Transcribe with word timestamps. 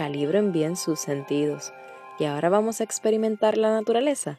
calibren 0.00 0.50
bien 0.50 0.76
sus 0.76 0.98
sentidos 0.98 1.74
y 2.18 2.24
ahora 2.24 2.48
vamos 2.48 2.80
a 2.80 2.84
experimentar 2.84 3.58
la 3.58 3.70
naturaleza 3.70 4.38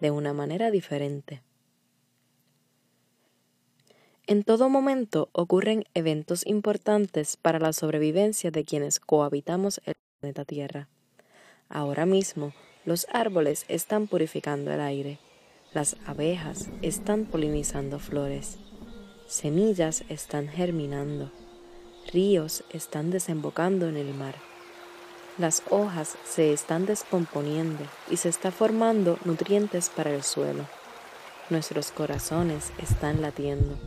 de 0.00 0.10
una 0.10 0.32
manera 0.32 0.70
diferente. 0.70 1.42
En 4.26 4.42
todo 4.42 4.70
momento 4.70 5.28
ocurren 5.32 5.84
eventos 5.92 6.46
importantes 6.46 7.36
para 7.36 7.58
la 7.58 7.74
sobrevivencia 7.74 8.50
de 8.50 8.64
quienes 8.64 9.00
cohabitamos 9.00 9.82
el 9.84 9.96
planeta 10.18 10.46
Tierra. 10.46 10.88
Ahora 11.68 12.06
mismo, 12.06 12.54
los 12.86 13.06
árboles 13.12 13.66
están 13.68 14.06
purificando 14.06 14.72
el 14.72 14.80
aire, 14.80 15.18
las 15.74 15.98
abejas 16.06 16.70
están 16.80 17.26
polinizando 17.26 17.98
flores, 17.98 18.56
semillas 19.26 20.04
están 20.08 20.48
germinando, 20.48 21.30
ríos 22.10 22.64
están 22.70 23.10
desembocando 23.10 23.90
en 23.90 23.98
el 23.98 24.14
mar. 24.14 24.51
Las 25.38 25.62
hojas 25.70 26.18
se 26.24 26.52
están 26.52 26.84
descomponiendo 26.84 27.82
y 28.10 28.18
se 28.18 28.28
está 28.28 28.50
formando 28.50 29.18
nutrientes 29.24 29.88
para 29.88 30.14
el 30.14 30.22
suelo. 30.22 30.66
Nuestros 31.48 31.90
corazones 31.90 32.70
están 32.76 33.22
latiendo. 33.22 33.78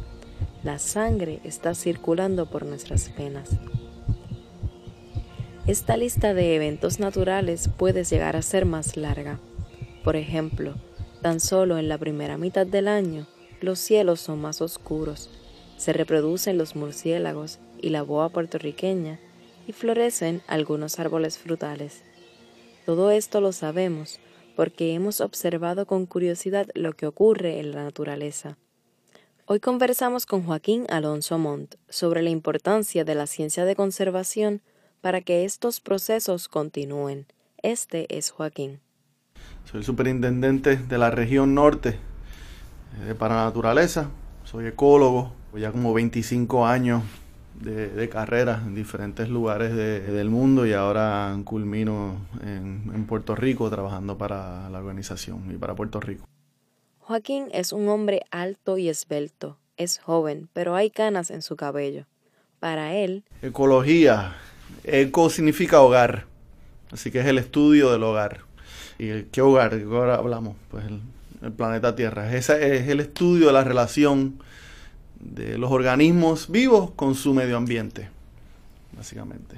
La 0.64 0.80
sangre 0.80 1.42
está 1.44 1.76
circulando 1.76 2.48
por 2.48 2.66
nuestras 2.66 3.16
venas. 3.16 3.52
Esta 5.68 5.98
lista 5.98 6.34
de 6.34 6.56
eventos 6.56 7.00
naturales 7.00 7.70
puede 7.78 8.04
llegar 8.04 8.36
a 8.36 8.42
ser 8.42 8.66
más 8.66 8.98
larga. 8.98 9.40
Por 10.04 10.16
ejemplo, 10.16 10.74
tan 11.22 11.40
solo 11.40 11.78
en 11.78 11.90
la 11.90 12.00
primera 12.00 12.40
mitad 12.40 12.66
del 12.66 12.88
año, 12.88 13.28
los 13.62 13.78
cielos 13.78 14.20
son 14.20 14.42
más 14.42 14.62
oscuros, 14.62 15.30
se 15.78 15.94
reproducen 15.94 16.58
los 16.58 16.76
murciélagos 16.76 17.60
y 17.80 17.90
la 17.90 18.02
boa 18.02 18.30
puertorriqueña 18.30 19.20
y 19.68 19.74
florecen 19.74 20.42
algunos 20.48 21.00
árboles 21.00 21.38
frutales. 21.38 22.04
Todo 22.86 23.12
esto 23.12 23.42
lo 23.42 23.52
sabemos 23.52 24.20
porque 24.56 24.94
hemos 24.94 25.22
observado 25.22 25.86
con 25.86 26.06
curiosidad 26.06 26.68
lo 26.76 26.94
que 26.94 27.08
ocurre 27.08 27.60
en 27.60 27.72
la 27.72 27.84
naturaleza. 27.84 28.58
Hoy 29.48 29.60
conversamos 29.60 30.26
con 30.26 30.44
Joaquín 30.44 30.86
Alonso 30.90 31.38
Montt 31.38 31.76
sobre 31.90 32.22
la 32.22 32.30
importancia 32.30 33.04
de 33.04 33.16
la 33.16 33.28
ciencia 33.28 33.66
de 33.66 33.76
conservación 33.76 34.62
para 35.02 35.22
que 35.22 35.46
estos 35.46 35.82
procesos 35.82 36.48
continúen. 36.48 37.28
Este 37.62 38.18
es 38.18 38.32
Joaquín. 38.32 38.80
Soy 39.66 39.80
el 39.80 39.84
superintendente 39.84 40.78
de 40.78 40.98
la 40.98 41.12
región 41.12 41.54
norte 41.54 42.00
de 43.04 43.12
eh, 43.12 43.16
para 43.16 43.36
naturaleza. 43.36 44.10
Soy 44.46 44.68
ecólogo, 44.68 45.34
ya 45.56 45.72
como 45.72 45.94
25 45.94 46.66
años 46.66 47.04
de, 47.62 48.10
carrera 48.10 48.62
en 48.66 48.76
diferentes 48.76 49.30
lugares 49.30 49.76
del 49.76 50.30
mundo 50.30 50.66
y 50.66 50.74
ahora 50.74 51.36
culmino 51.44 52.18
en, 52.42 52.92
en 52.94 53.06
Puerto 53.06 53.36
Rico 53.36 53.70
trabajando 53.70 54.18
para 54.18 54.70
la 54.70 54.80
organización 54.80 55.52
y 55.52 55.58
para 55.58 55.76
Puerto 55.76 56.00
Rico. 56.00 56.26
Joaquín 57.00 57.50
es 57.52 57.72
un 57.72 57.88
hombre 57.88 58.22
alto 58.32 58.80
y 58.80 58.90
esbelto. 58.90 59.60
Es 59.78 60.00
joven, 60.00 60.50
pero 60.54 60.76
hay 60.76 60.90
canas 60.90 61.30
en 61.30 61.42
su 61.42 61.56
cabello. 61.56 62.08
Para 62.60 62.96
él... 62.96 63.24
Ecología. 63.42 64.36
Eco 64.84 65.30
significa 65.30 65.82
hogar. 65.82 66.26
Así 66.92 67.12
que 67.12 67.20
es 67.20 67.28
el 67.28 67.38
estudio 67.38 67.92
del 67.92 68.02
hogar. 68.02 68.42
¿Y 68.98 69.24
qué 69.24 69.42
hogar? 69.42 69.76
¿De 69.76 69.82
qué 69.82 69.86
hogar 69.86 70.12
hablamos? 70.12 70.56
Pues 70.72 70.86
el, 70.86 71.02
el 71.44 71.52
planeta 71.52 71.96
Tierra. 71.96 72.34
Ese 72.36 72.76
es 72.76 72.88
el 72.88 73.00
estudio 73.00 73.48
de 73.48 73.54
la 73.54 73.64
relación 73.64 74.42
de 75.26 75.58
los 75.58 75.72
organismos 75.72 76.50
vivos 76.50 76.92
con 76.92 77.16
su 77.16 77.34
medio 77.34 77.58
ambiente, 77.58 78.10
básicamente. 78.96 79.58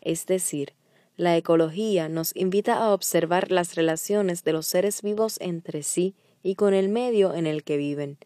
Es 0.00 0.26
decir, 0.26 0.72
la 1.16 1.36
ecología 1.36 2.08
nos 2.08 2.34
invita 2.34 2.76
a 2.78 2.92
observar 2.92 3.52
las 3.52 3.74
relaciones 3.74 4.44
de 4.44 4.52
los 4.52 4.66
seres 4.66 5.02
vivos 5.02 5.36
entre 5.40 5.82
sí 5.82 6.14
y 6.42 6.54
con 6.54 6.74
el 6.74 6.88
medio 6.88 7.34
en 7.34 7.46
el 7.46 7.62
que 7.62 7.76
viven. 7.76 8.18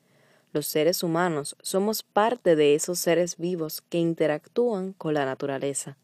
Los 0.52 0.66
seres 0.66 1.02
humanos 1.02 1.56
somos 1.60 2.02
parte 2.02 2.56
de 2.56 2.74
esos 2.74 2.98
seres 2.98 3.36
vivos 3.36 3.82
que 3.82 3.98
interactúan 3.98 4.92
con 4.94 5.14
la 5.14 5.26
naturaleza. 5.26 5.98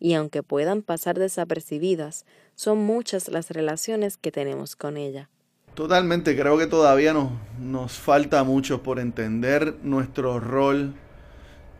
Y 0.00 0.14
aunque 0.14 0.42
puedan 0.42 0.82
pasar 0.82 1.18
desapercibidas, 1.18 2.24
son 2.54 2.78
muchas 2.78 3.28
las 3.28 3.50
relaciones 3.50 4.16
que 4.16 4.32
tenemos 4.32 4.74
con 4.74 4.96
ella. 4.96 5.30
Totalmente, 5.76 6.34
creo 6.34 6.56
que 6.56 6.66
todavía 6.66 7.12
nos, 7.12 7.32
nos 7.60 7.92
falta 7.92 8.42
mucho 8.44 8.82
por 8.82 8.98
entender 8.98 9.74
nuestro 9.82 10.40
rol 10.40 10.94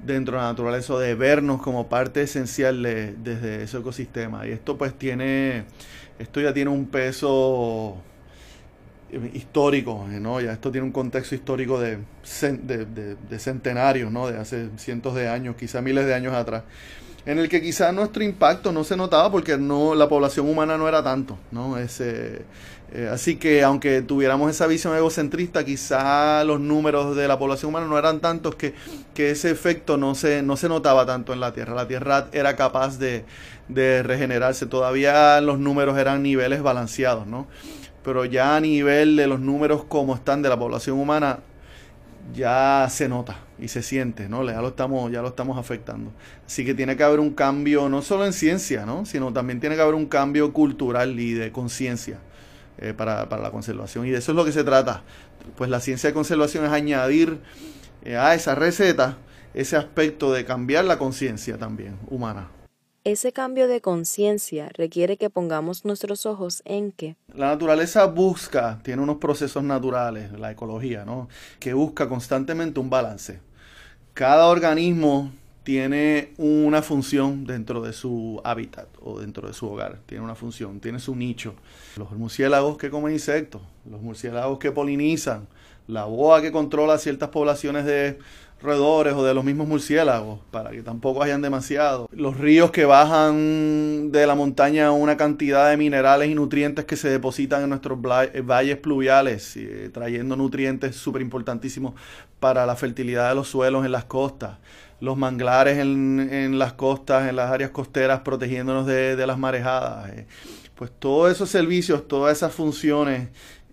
dentro 0.05 0.37
de 0.37 0.43
la 0.43 0.51
naturaleza, 0.51 0.99
de 0.99 1.15
vernos 1.15 1.63
como 1.63 1.89
parte 1.89 2.21
esencial 2.21 2.83
de, 2.83 3.15
desde 3.15 3.63
ese 3.63 3.79
ecosistema. 3.79 4.47
Y 4.47 4.51
esto 4.51 4.77
pues 4.77 4.93
tiene, 4.93 5.65
esto 6.19 6.43
ya 6.43 6.53
tiene 6.53 6.71
un 6.71 6.85
peso 6.89 7.97
histórico, 9.33 10.07
¿no? 10.21 10.43
Ya 10.43 10.53
esto 10.53 10.71
tiene 10.71 10.87
un 10.87 10.93
contexto 10.93 11.35
histórico 11.35 11.81
de, 11.81 11.97
de, 12.43 13.17
de, 13.17 13.39
centenarios, 13.39 14.13
¿no? 14.13 14.29
De 14.29 14.37
hace 14.37 14.69
cientos 14.77 15.15
de 15.15 15.29
años, 15.29 15.57
quizá 15.57 15.81
miles 15.81 16.05
de 16.05 16.13
años 16.13 16.35
atrás, 16.35 16.65
en 17.27 17.41
el 17.41 17.49
que 17.49 17.61
quizá 17.61 17.91
nuestro 17.91 18.23
impacto 18.23 18.73
no 18.73 18.85
se 18.85 18.97
notaba 18.97 19.31
porque 19.31 19.59
no, 19.59 19.95
la 19.97 20.09
población 20.09 20.49
humana 20.49 20.79
no 20.79 20.89
era 20.89 21.03
tanto, 21.03 21.37
¿no? 21.51 21.77
Ese, 21.77 22.43
eh, 22.93 23.11
así 23.13 23.35
que 23.35 23.65
aunque 23.65 24.01
tuviéramos 24.01 24.49
esa 24.49 24.69
visión 24.69 24.97
egocentrista, 24.97 25.65
quizá 25.65 26.45
los 26.45 26.61
números 26.61 27.17
de 27.17 27.27
la 27.27 27.37
población 27.37 27.71
humana 27.71 27.87
no 27.87 27.99
eran 27.99 28.21
tantos 28.21 28.55
que, 28.55 28.75
ese 29.17 29.51
efecto 29.51 29.97
no 29.97 30.15
se, 30.15 30.43
no 30.43 30.57
se 30.57 30.69
notaba 30.69 31.05
tanto 31.05 31.33
en 31.33 31.41
la 31.41 31.53
Tierra. 31.53 31.75
La 31.75 31.89
Tierra 31.89 32.29
era 32.33 32.55
capaz 32.55 32.99
de, 32.99 33.25
de 33.69 34.05
regenerarse. 34.05 34.67
Todavía 34.67 35.41
los 35.41 35.59
números 35.59 35.99
eran 35.99 36.23
niveles 36.23 36.63
balanceados, 36.63 37.27
¿no? 37.27 37.49
Pero 38.05 38.25
ya 38.25 38.55
a 38.55 38.61
nivel 38.61 39.17
de 39.17 39.27
los 39.27 39.41
números 39.41 39.83
como 39.85 40.15
están 40.15 40.43
de 40.43 40.49
la 40.49 40.57
población 40.57 40.97
humana, 40.97 41.41
ya 42.35 42.87
se 42.91 43.09
nota 43.09 43.39
y 43.59 43.69
se 43.69 43.83
siente, 43.83 44.29
¿no? 44.29 44.45
Ya 44.45 44.61
lo 44.61 44.69
estamos, 44.69 45.11
ya 45.11 45.23
lo 45.23 45.29
estamos 45.29 45.59
afectando. 45.59 46.13
Así 46.47 46.65
que 46.65 46.75
tiene 46.75 46.97
que 46.97 47.03
haber 47.03 47.21
un 47.21 47.31
cambio, 47.31 47.89
no 47.89 48.03
solo 48.03 48.27
en 48.27 48.33
ciencia, 48.33 48.87
¿no? 48.87 49.07
Sino 49.07 49.33
también 49.33 49.61
tiene 49.61 49.77
que 49.77 49.83
haber 49.83 49.95
un 49.95 50.07
cambio 50.07 50.53
cultural 50.53 51.19
y 51.19 51.33
de 51.33 51.53
conciencia. 51.53 52.19
Eh, 52.79 52.93
para, 52.93 53.25
la 53.25 53.51
conservación. 53.51 54.07
Y 54.07 54.11
de 54.11 54.19
eso 54.19 54.33
es 54.33 54.37
lo 54.37 54.45
que 54.45 54.53
se 54.53 54.63
trata. 54.63 55.03
Pues 55.57 55.71
la 55.71 55.81
ciencia 55.81 56.11
de 56.11 56.15
conservación 56.15 56.67
es 56.67 56.73
añadir 56.73 57.39
eh, 58.05 58.19
a 58.19 58.35
esa 58.35 58.55
receta 58.55 59.17
ese 59.55 59.77
aspecto 59.77 60.31
de 60.33 60.45
cambiar 60.45 60.85
la 60.85 60.99
conciencia 60.99 61.57
también 61.57 61.97
humana. 62.09 62.49
Ese 63.07 63.31
cambio 63.31 63.69
de 63.69 63.81
conciencia 63.81 64.69
requiere 64.75 65.17
que 65.17 65.31
pongamos 65.31 65.85
nuestros 65.85 66.27
ojos 66.27 66.61
en 66.65 66.91
que 66.91 67.15
la 67.33 67.47
naturaleza 67.47 68.05
busca, 68.07 68.81
tiene 68.83 69.01
unos 69.01 69.19
procesos 69.19 69.63
naturales, 69.63 70.33
la 70.33 70.51
ecología, 70.51 71.05
¿no? 71.05 71.29
Que 71.61 71.73
busca 71.73 72.09
constantemente 72.09 72.81
un 72.81 72.91
balance. 72.91 73.39
Cada 74.13 74.49
organismo 74.49 75.31
tiene 75.63 76.33
una 76.37 76.83
función 76.83 77.45
dentro 77.45 77.81
de 77.81 77.93
su 77.93 78.41
hábitat 78.43 78.89
o 79.01 79.21
dentro 79.21 79.47
de 79.47 79.55
su 79.55 79.69
hogar. 79.69 80.01
Tiene 80.07 80.25
una 80.25 80.35
función, 80.35 80.81
tiene 80.81 80.99
su 80.99 81.15
nicho. 81.15 81.55
Los 81.97 82.11
murciélagos 82.11 82.77
que 82.77 82.91
comen 82.91 83.13
insectos, 83.13 83.63
los 83.89 84.03
murciélagos 84.03 84.59
que 84.59 84.73
polinizan, 84.73 85.47
la 85.87 86.05
boa 86.05 86.43
que 86.43 86.53
controla 86.53 86.99
ciertas 86.99 87.29
poblaciones 87.31 87.85
de 87.85 88.19
roedores 88.61 89.15
o 89.15 89.25
de 89.25 89.35
los 89.35 89.45
mismos 89.45 89.69
murciélagos, 89.69 90.41
para 90.51 90.71
que 90.71 90.83
tampoco 90.83 91.23
hayan 91.23 91.43
demasiado. 91.43 92.09
Los 92.11 92.39
ríos 92.39 92.71
que 92.71 92.85
bajan 92.85 94.11
de 94.11 94.27
la 94.27 94.35
montaña 94.35 94.91
una 94.93 95.17
cantidad 95.17 95.71
de 95.71 95.77
minerales 95.77 96.31
y 96.31 96.35
nutrientes 96.35 96.85
que 96.87 96.97
se 96.97 97.11
depositan 97.11 97.63
en 97.63 97.69
nuestros 97.69 97.99
valles 98.01 98.79
pluviales, 98.79 99.57
eh, 99.57 99.91
trayendo 99.93 100.37
nutrientes 100.37 100.97
súper 100.97 101.23
importantísimos 101.23 101.95
para 102.41 102.65
la 102.67 102.77
fertilidad 102.77 103.29
de 103.29 103.35
los 103.35 103.49
suelos 103.49 103.85
en 103.85 103.93
las 103.93 104.05
costas 104.05 104.59
los 105.01 105.17
manglares 105.17 105.79
en, 105.79 106.59
las 106.59 106.73
costas, 106.73 107.29
en 107.29 107.37
las 107.37 107.51
áreas 107.51 107.71
costeras, 107.71 108.21
protegiéndonos 108.21 108.87
de, 108.87 109.27
las 109.27 109.39
marejadas. 109.39 110.11
Eh. 110.11 110.27
Pues 110.75 110.91
todos 110.99 111.33
esos 111.33 111.49
servicios, 111.49 112.07
todas 112.07 112.37
esas 112.37 112.53
funciones, 112.53 113.29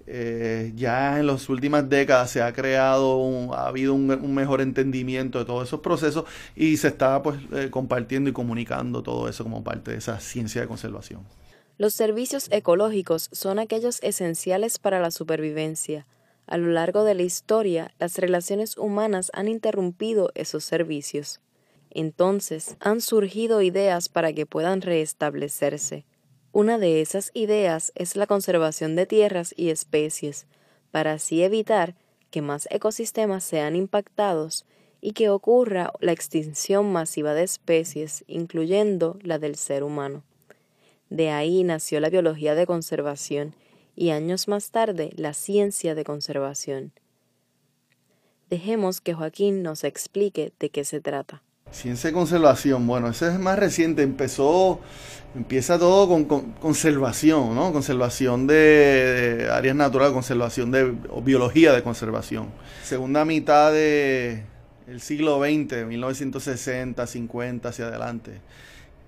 eh, 0.07 0.71
ya 0.75 1.19
en 1.19 1.27
las 1.27 1.50
últimas 1.50 1.89
décadas 1.89 2.31
se 2.31 2.41
ha 2.41 2.51
creado, 2.53 3.53
ha 3.53 3.67
habido 3.67 3.94
un, 3.94 4.33
mejor 4.33 4.61
entendimiento 4.61 5.39
de 5.39 5.45
todos 5.45 5.67
esos 5.67 5.79
procesos 5.79 6.25
y 6.55 6.77
se 6.77 6.89
está 6.89 7.21
pues 7.21 7.39
eh, 7.53 7.69
compartiendo 7.69 8.29
y 8.29 8.33
comunicando 8.33 9.03
todo 9.03 9.27
eso 9.27 9.44
como 9.44 9.63
parte 9.63 9.91
de 9.91 9.97
esa 9.97 10.19
ciencia 10.19 10.61
de 10.61 10.67
conservación. 10.67 11.21
Los 11.77 11.94
servicios 11.94 12.47
ecológicos 12.51 13.29
son 13.31 13.59
aquellos 13.59 14.00
esenciales 14.03 14.79
para 14.79 15.00
la 15.00 15.11
supervivencia 15.11 16.05
a 16.45 16.57
lo 16.57 16.67
largo 16.71 17.03
de 17.03 17.15
la 17.15 17.23
historia, 17.23 17.94
las 18.00 18.17
relaciones 18.17 18.77
humanas 18.77 19.31
han 19.33 19.47
interrumpido 19.47 20.31
esos 20.35 20.63
servicios. 20.63 21.39
Entonces, 21.89 22.75
han 22.79 23.01
surgido 23.01 23.61
ideas 23.61 24.09
para 24.09 24.33
que 24.33 24.45
puedan 24.45 24.81
restablecerse. 24.81 26.05
Una 26.53 26.77
de 26.77 27.01
esas 27.01 27.31
ideas 27.33 27.91
es 27.95 28.15
la 28.15 28.27
conservación 28.27 28.95
de 28.95 29.07
tierras 29.07 29.55
y 29.57 29.71
especies, 29.71 30.45
para 30.91 31.13
así 31.13 31.41
evitar 31.41 31.95
que 32.29 32.44
más 32.44 32.67
ecosistemas 32.69 33.44
sean 33.44 33.75
impactados 33.75 34.63
y 35.01 35.13
que 35.13 35.31
ocurra 35.31 35.91
la 36.00 36.11
extinción 36.11 36.91
masiva 36.91 37.33
de 37.33 37.41
especies, 37.41 38.23
incluyendo 38.27 39.17
la 39.23 39.39
del 39.39 39.55
ser 39.55 39.83
humano. 39.83 40.23
De 41.09 41.31
ahí 41.31 41.63
nació 41.63 42.00
la 42.00 42.11
biología 42.11 42.53
de 42.53 42.67
conservación, 42.67 43.55
y 43.95 44.11
años 44.11 44.47
más 44.47 44.69
tarde 44.69 45.09
la 45.15 45.33
ciencia 45.33 45.95
de 45.95 46.03
conservación. 46.03 46.94
Dejemos 48.51 49.01
que 49.01 49.15
Joaquín 49.15 49.63
nos 49.63 49.83
explique 49.83 50.53
de 50.59 50.69
qué 50.69 50.85
se 50.85 51.01
trata. 51.01 51.41
Ciencia 51.73 52.09
de 52.09 52.13
conservación, 52.13 52.87
bueno, 52.87 53.09
ese 53.09 53.27
es 53.27 53.39
más 53.39 53.59
reciente, 53.59 54.03
empezó, 54.03 54.79
empieza 55.35 55.77
todo 55.77 56.07
con, 56.07 56.53
conservación, 56.53 57.55
¿no? 57.55 57.73
Conservación 57.73 58.47
de, 58.47 59.49
áreas 59.51 59.75
naturales, 59.75 60.13
conservación 60.13 60.71
de 60.71 60.93
biología 61.23 61.73
de 61.73 61.83
conservación. 61.83 62.47
Segunda 62.83 63.25
mitad 63.25 63.73
del 63.73 65.01
siglo 65.01 65.39
XX, 65.39 65.87
1960, 65.87 67.05
50 67.07 67.69
hacia 67.69 67.87
adelante, 67.87 68.39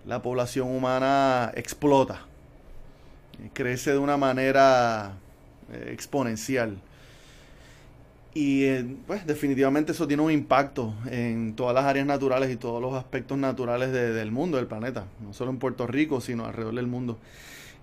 la 0.06 0.21
población 0.21 0.68
humana 0.75 1.51
explota 1.56 2.25
crece 3.53 3.91
de 3.91 3.97
una 3.97 4.18
manera 4.18 5.13
eh, 5.71 5.89
exponencial. 5.91 6.77
Y 8.37 8.65
eh, 8.65 8.85
pues 9.07 9.25
definitivamente 9.25 9.93
eso 9.93 10.09
tiene 10.09 10.21
un 10.21 10.29
impacto 10.29 10.93
en 11.09 11.55
todas 11.55 11.73
las 11.73 11.85
áreas 11.85 12.05
naturales 12.05 12.51
y 12.51 12.57
todos 12.57 12.81
los 12.81 12.93
aspectos 12.93 13.37
naturales 13.37 13.93
del 13.93 14.29
mundo, 14.29 14.57
del 14.57 14.67
planeta, 14.67 15.05
no 15.21 15.33
solo 15.33 15.51
en 15.51 15.57
Puerto 15.57 15.87
Rico, 15.87 16.19
sino 16.19 16.45
alrededor 16.45 16.75
del 16.75 16.87
mundo. 16.87 17.17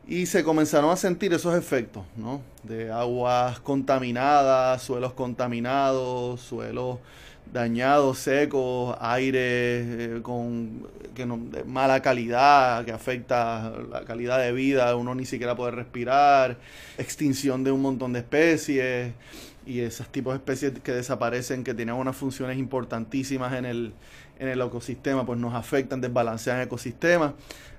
Y 0.06 0.26
se 0.26 0.44
comenzaron 0.44 0.90
a 0.90 0.96
sentir 0.96 1.32
esos 1.32 1.56
efectos, 1.56 2.04
¿no? 2.19 2.43
De 2.64 2.93
aguas 2.93 3.60
contaminadas, 3.60 4.82
suelos 4.82 5.14
contaminados, 5.14 6.43
suelos 6.43 6.99
dañados, 7.50 8.19
secos, 8.19 8.94
aire 9.00 10.16
eh, 10.16 10.22
con 10.22 10.87
que 11.14 11.25
no, 11.25 11.38
de 11.38 11.64
mala 11.64 12.02
calidad, 12.02 12.84
que 12.84 12.93
afecta 12.93 13.72
la 13.90 14.04
calidad 14.04 14.38
de 14.38 14.52
vida, 14.52 14.94
uno 14.96 15.14
ni 15.14 15.25
siquiera 15.25 15.56
puede 15.56 15.70
respirar, 15.70 16.58
extinción 16.99 17.64
de 17.64 17.72
un 17.72 17.81
montón 17.81 18.12
de 18.12 18.19
especies 18.19 19.14
y 19.67 19.81
esos 19.81 20.09
tipos 20.09 20.32
de 20.32 20.38
especies 20.38 20.73
que 20.81 20.93
desaparecen, 20.93 21.64
que 21.64 21.75
tienen 21.75 21.94
unas 21.94 22.17
funciones 22.17 22.59
importantísimas 22.59 23.55
en 23.55 23.64
el, 23.64 23.93
en 24.38 24.49
el 24.49 24.61
ecosistema, 24.61 25.25
pues 25.25 25.38
nos 25.38 25.55
afectan, 25.55 26.00
desbalancean 26.00 26.59
el 26.59 26.67
ecosistema. 26.67 27.35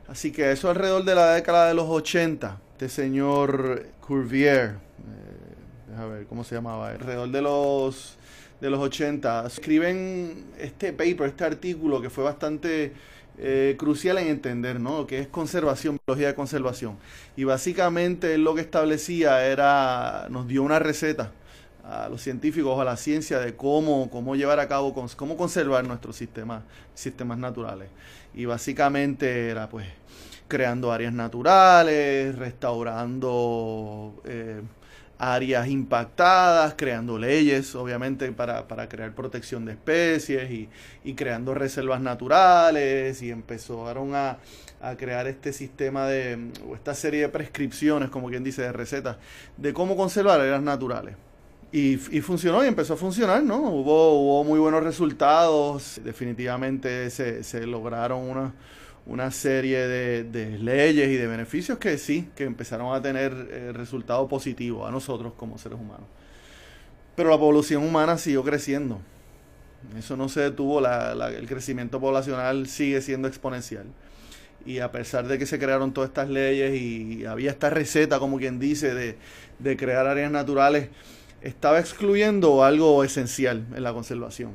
Así 0.07 0.31
que 0.31 0.51
eso 0.51 0.69
alrededor 0.69 1.03
de 1.06 1.15
la 1.15 1.33
década 1.33 1.68
de 1.68 1.74
los 1.74 1.88
80, 1.89 2.59
este 2.74 2.89
señor 2.89 3.88
Curvier, 4.06 4.75
eh, 5.97 6.06
ver 6.09 6.25
cómo 6.25 6.44
se 6.44 6.56
llamaba, 6.56 6.89
alrededor 6.89 7.30
de 7.30 7.41
los 7.41 8.18
de 8.59 8.69
los 8.69 8.80
80 8.80 9.47
escriben 9.47 10.45
este 10.57 10.94
paper, 10.94 11.27
este 11.27 11.44
artículo 11.44 12.01
que 12.01 12.09
fue 12.09 12.24
bastante 12.24 12.94
eh, 13.38 13.75
crucial 13.77 14.18
en 14.19 14.27
entender, 14.27 14.80
¿no? 14.80 15.06
Que 15.06 15.19
es 15.19 15.27
conservación, 15.27 16.00
biología 16.07 16.27
de 16.27 16.35
conservación. 16.35 16.97
Y 17.35 17.44
básicamente 17.44 18.38
lo 18.38 18.56
que 18.56 18.62
establecía 18.62 19.45
era, 19.45 20.27
nos 20.30 20.47
dio 20.47 20.63
una 20.63 20.80
receta 20.80 21.31
a 21.83 22.07
los 22.09 22.21
científicos, 22.21 22.80
a 22.80 22.83
la 22.83 22.97
ciencia 22.97 23.39
de 23.39 23.56
cómo, 23.56 24.09
cómo 24.09 24.35
llevar 24.35 24.59
a 24.59 24.68
cabo, 24.68 24.94
cómo 24.94 25.38
conservar 25.38 25.85
nuestros 25.85 26.15
sistemas, 26.15 26.63
sistemas 26.94 27.38
naturales. 27.38 27.89
Y 28.33 28.45
básicamente 28.45 29.50
era 29.50 29.69
pues 29.69 29.85
creando 30.47 30.91
áreas 30.91 31.13
naturales, 31.13 32.35
restaurando 32.38 34.21
eh, 34.25 34.62
áreas 35.18 35.68
impactadas, 35.68 36.74
creando 36.77 37.18
leyes, 37.18 37.75
obviamente, 37.75 38.31
para, 38.31 38.65
crear 38.89 39.13
protección 39.13 39.65
de 39.65 39.74
especies 39.74 40.69
y, 41.03 41.13
creando 41.15 41.53
reservas 41.53 42.01
naturales 42.01 43.21
y 43.21 43.31
empezaron 43.31 44.15
a, 44.15 44.38
a, 44.81 44.95
crear 44.95 45.27
este 45.27 45.53
sistema 45.53 46.07
de, 46.07 46.51
o 46.68 46.75
esta 46.75 46.94
serie 46.94 47.21
de 47.21 47.30
prescripciones, 47.30 48.09
como 48.09 48.30
quien 48.30 48.44
dice, 48.44 48.62
de 48.63 48.71
recetas, 48.71 49.18
de 49.57 49.74
cómo 49.74 49.95
conservar 49.95 50.41
áreas 50.41 50.62
naturales. 50.62 51.15
Y, 51.73 51.97
funcionó 51.97 52.63
y 52.63 52.67
empezó 52.67 52.93
a 52.93 52.97
funcionar, 52.97 53.43
¿no? 53.43 53.57
Hubo, 53.57 54.19
hubo 54.19 54.43
muy 54.43 54.59
buenos 54.59 54.83
resultados, 54.83 55.99
definitivamente 56.03 57.09
se, 57.09 57.43
se 57.43 57.65
lograron 57.65 58.29
unos 58.29 58.51
una 59.05 59.31
serie 59.31 59.87
de, 59.87 60.57
leyes 60.59 61.09
y 61.09 61.15
de 61.15 61.27
beneficios 61.27 61.77
que 61.77 61.97
sí, 61.97 62.29
que 62.35 62.45
empezaron 62.45 62.95
a 62.95 63.01
tener 63.01 63.33
eh, 63.51 63.71
resultados 63.73 64.29
positivos 64.29 64.87
a 64.87 64.91
nosotros 64.91 65.33
como 65.35 65.57
seres 65.57 65.79
humanos. 65.79 66.07
Pero 67.15 67.29
la 67.29 67.37
población 67.37 67.83
humana 67.83 68.17
siguió 68.17 68.43
creciendo. 68.43 69.01
Eso 69.97 70.15
no 70.15 70.29
se 70.29 70.39
detuvo, 70.39 70.85
el 70.85 71.47
crecimiento 71.47 71.99
poblacional 71.99 72.67
sigue 72.67 73.01
siendo 73.01 73.27
exponencial. 73.27 73.85
Y 74.65 74.79
a 74.79 74.91
pesar 74.93 75.27
de 75.27 75.37
que 75.37 75.45
se 75.45 75.59
crearon 75.59 75.93
todas 75.93 76.09
estas 76.09 76.29
leyes 76.29 76.73
y 76.81 77.25
había 77.25 77.51
esta 77.51 77.69
receta, 77.69 78.17
como 78.19 78.37
quien 78.37 78.59
dice, 78.59 78.93
de, 78.93 79.77
crear 79.77 80.07
áreas 80.07 80.31
naturales, 80.31 80.87
estaba 81.44 81.80
excluyendo 81.80 82.64
algo 82.64 83.04
esencial 83.04 83.66
en 83.76 83.83
la 83.83 83.94
conservación. 83.94 84.52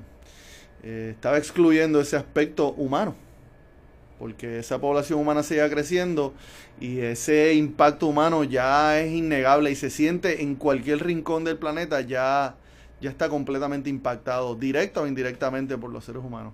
Eh, 0.82 1.10
estaba 1.14 1.38
excluyendo 1.38 2.00
ese 2.00 2.16
aspecto 2.16 2.72
humano 2.72 3.14
porque 4.18 4.58
esa 4.58 4.80
población 4.80 5.20
humana 5.20 5.42
sigue 5.42 5.68
creciendo 5.70 6.34
y 6.80 7.00
ese 7.00 7.54
impacto 7.54 8.06
humano 8.06 8.44
ya 8.44 9.00
es 9.00 9.12
innegable 9.12 9.70
y 9.70 9.76
se 9.76 9.90
siente 9.90 10.42
en 10.42 10.56
cualquier 10.56 11.04
rincón 11.04 11.44
del 11.44 11.56
planeta, 11.56 12.00
ya, 12.00 12.56
ya 13.00 13.10
está 13.10 13.28
completamente 13.28 13.88
impactado, 13.88 14.56
directa 14.56 15.00
o 15.00 15.06
indirectamente 15.06 15.78
por 15.78 15.90
los 15.90 16.04
seres 16.04 16.22
humanos. 16.22 16.52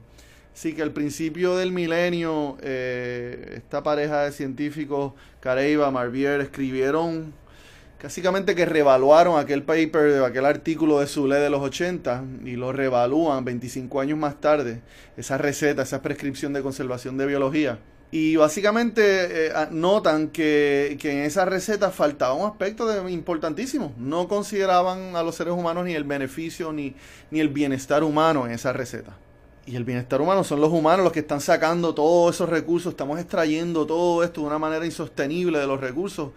Así 0.53 0.73
que 0.75 0.83
al 0.83 0.93
principio 0.93 1.57
del 1.57 1.73
milenio, 1.73 2.59
eh, 2.61 3.55
esta 3.57 3.83
pareja 3.83 4.23
de 4.23 4.33
científicos, 4.33 5.15
Careiva, 5.41 5.91
Marvier, 5.91 6.41
escribieron 6.41 7.33
básicamente 8.03 8.55
que 8.55 8.67
revaluaron 8.67 9.39
aquel 9.39 9.63
paper, 9.63 10.23
aquel 10.25 10.45
artículo 10.45 11.01
de 11.01 11.07
Zule 11.07 11.37
de 11.37 11.51
los 11.51 11.63
80 11.63 12.25
y 12.45 12.57
lo 12.57 12.73
revalúan 12.73 13.45
25 13.45 14.01
años 14.01 14.19
más 14.19 14.41
tarde, 14.41 14.83
esa 15.17 15.39
receta, 15.39 15.83
esa 15.83 16.03
prescripción 16.03 16.53
de 16.53 16.63
conservación 16.63 17.17
de 17.17 17.27
biología. 17.27 17.79
Y 18.11 18.37
básicamente 18.37 19.49
eh, 19.49 19.53
notan 19.73 20.29
que, 20.29 20.97
que, 21.01 21.11
en 21.11 21.25
esa 21.25 21.47
receta 21.47 21.91
faltaba 21.91 22.35
un 22.35 22.49
aspecto 22.49 22.87
de, 22.87 23.11
importantísimo. 23.11 23.93
No 23.99 24.29
consideraban 24.29 25.17
a 25.17 25.23
los 25.25 25.35
seres 25.35 25.53
humanos 25.55 25.85
ni 25.85 25.95
el 25.95 26.05
beneficio 26.05 26.73
ni, 26.73 26.95
ni 27.33 27.41
el 27.41 27.49
bienestar 27.49 28.05
humano 28.05 28.47
en 28.47 28.53
esa 28.53 28.73
receta. 28.73 29.17
Y 29.67 29.75
el 29.75 29.83
bienestar 29.83 30.21
humano 30.21 30.45
son 30.45 30.61
los 30.61 30.71
humanos 30.71 31.03
los 31.03 31.13
que 31.13 31.21
están 31.21 31.41
sacando 31.41 31.95
todos 31.95 32.37
esos 32.37 32.49
recursos, 32.49 32.93
estamos 32.93 33.19
extrayendo 33.19 33.87
todo 33.87 34.23
esto 34.23 34.43
de 34.43 34.47
una 34.47 34.59
manera 34.59 34.85
insostenible 34.85 35.59
de 35.59 35.67
los 35.67 35.81
recursos 35.81 36.31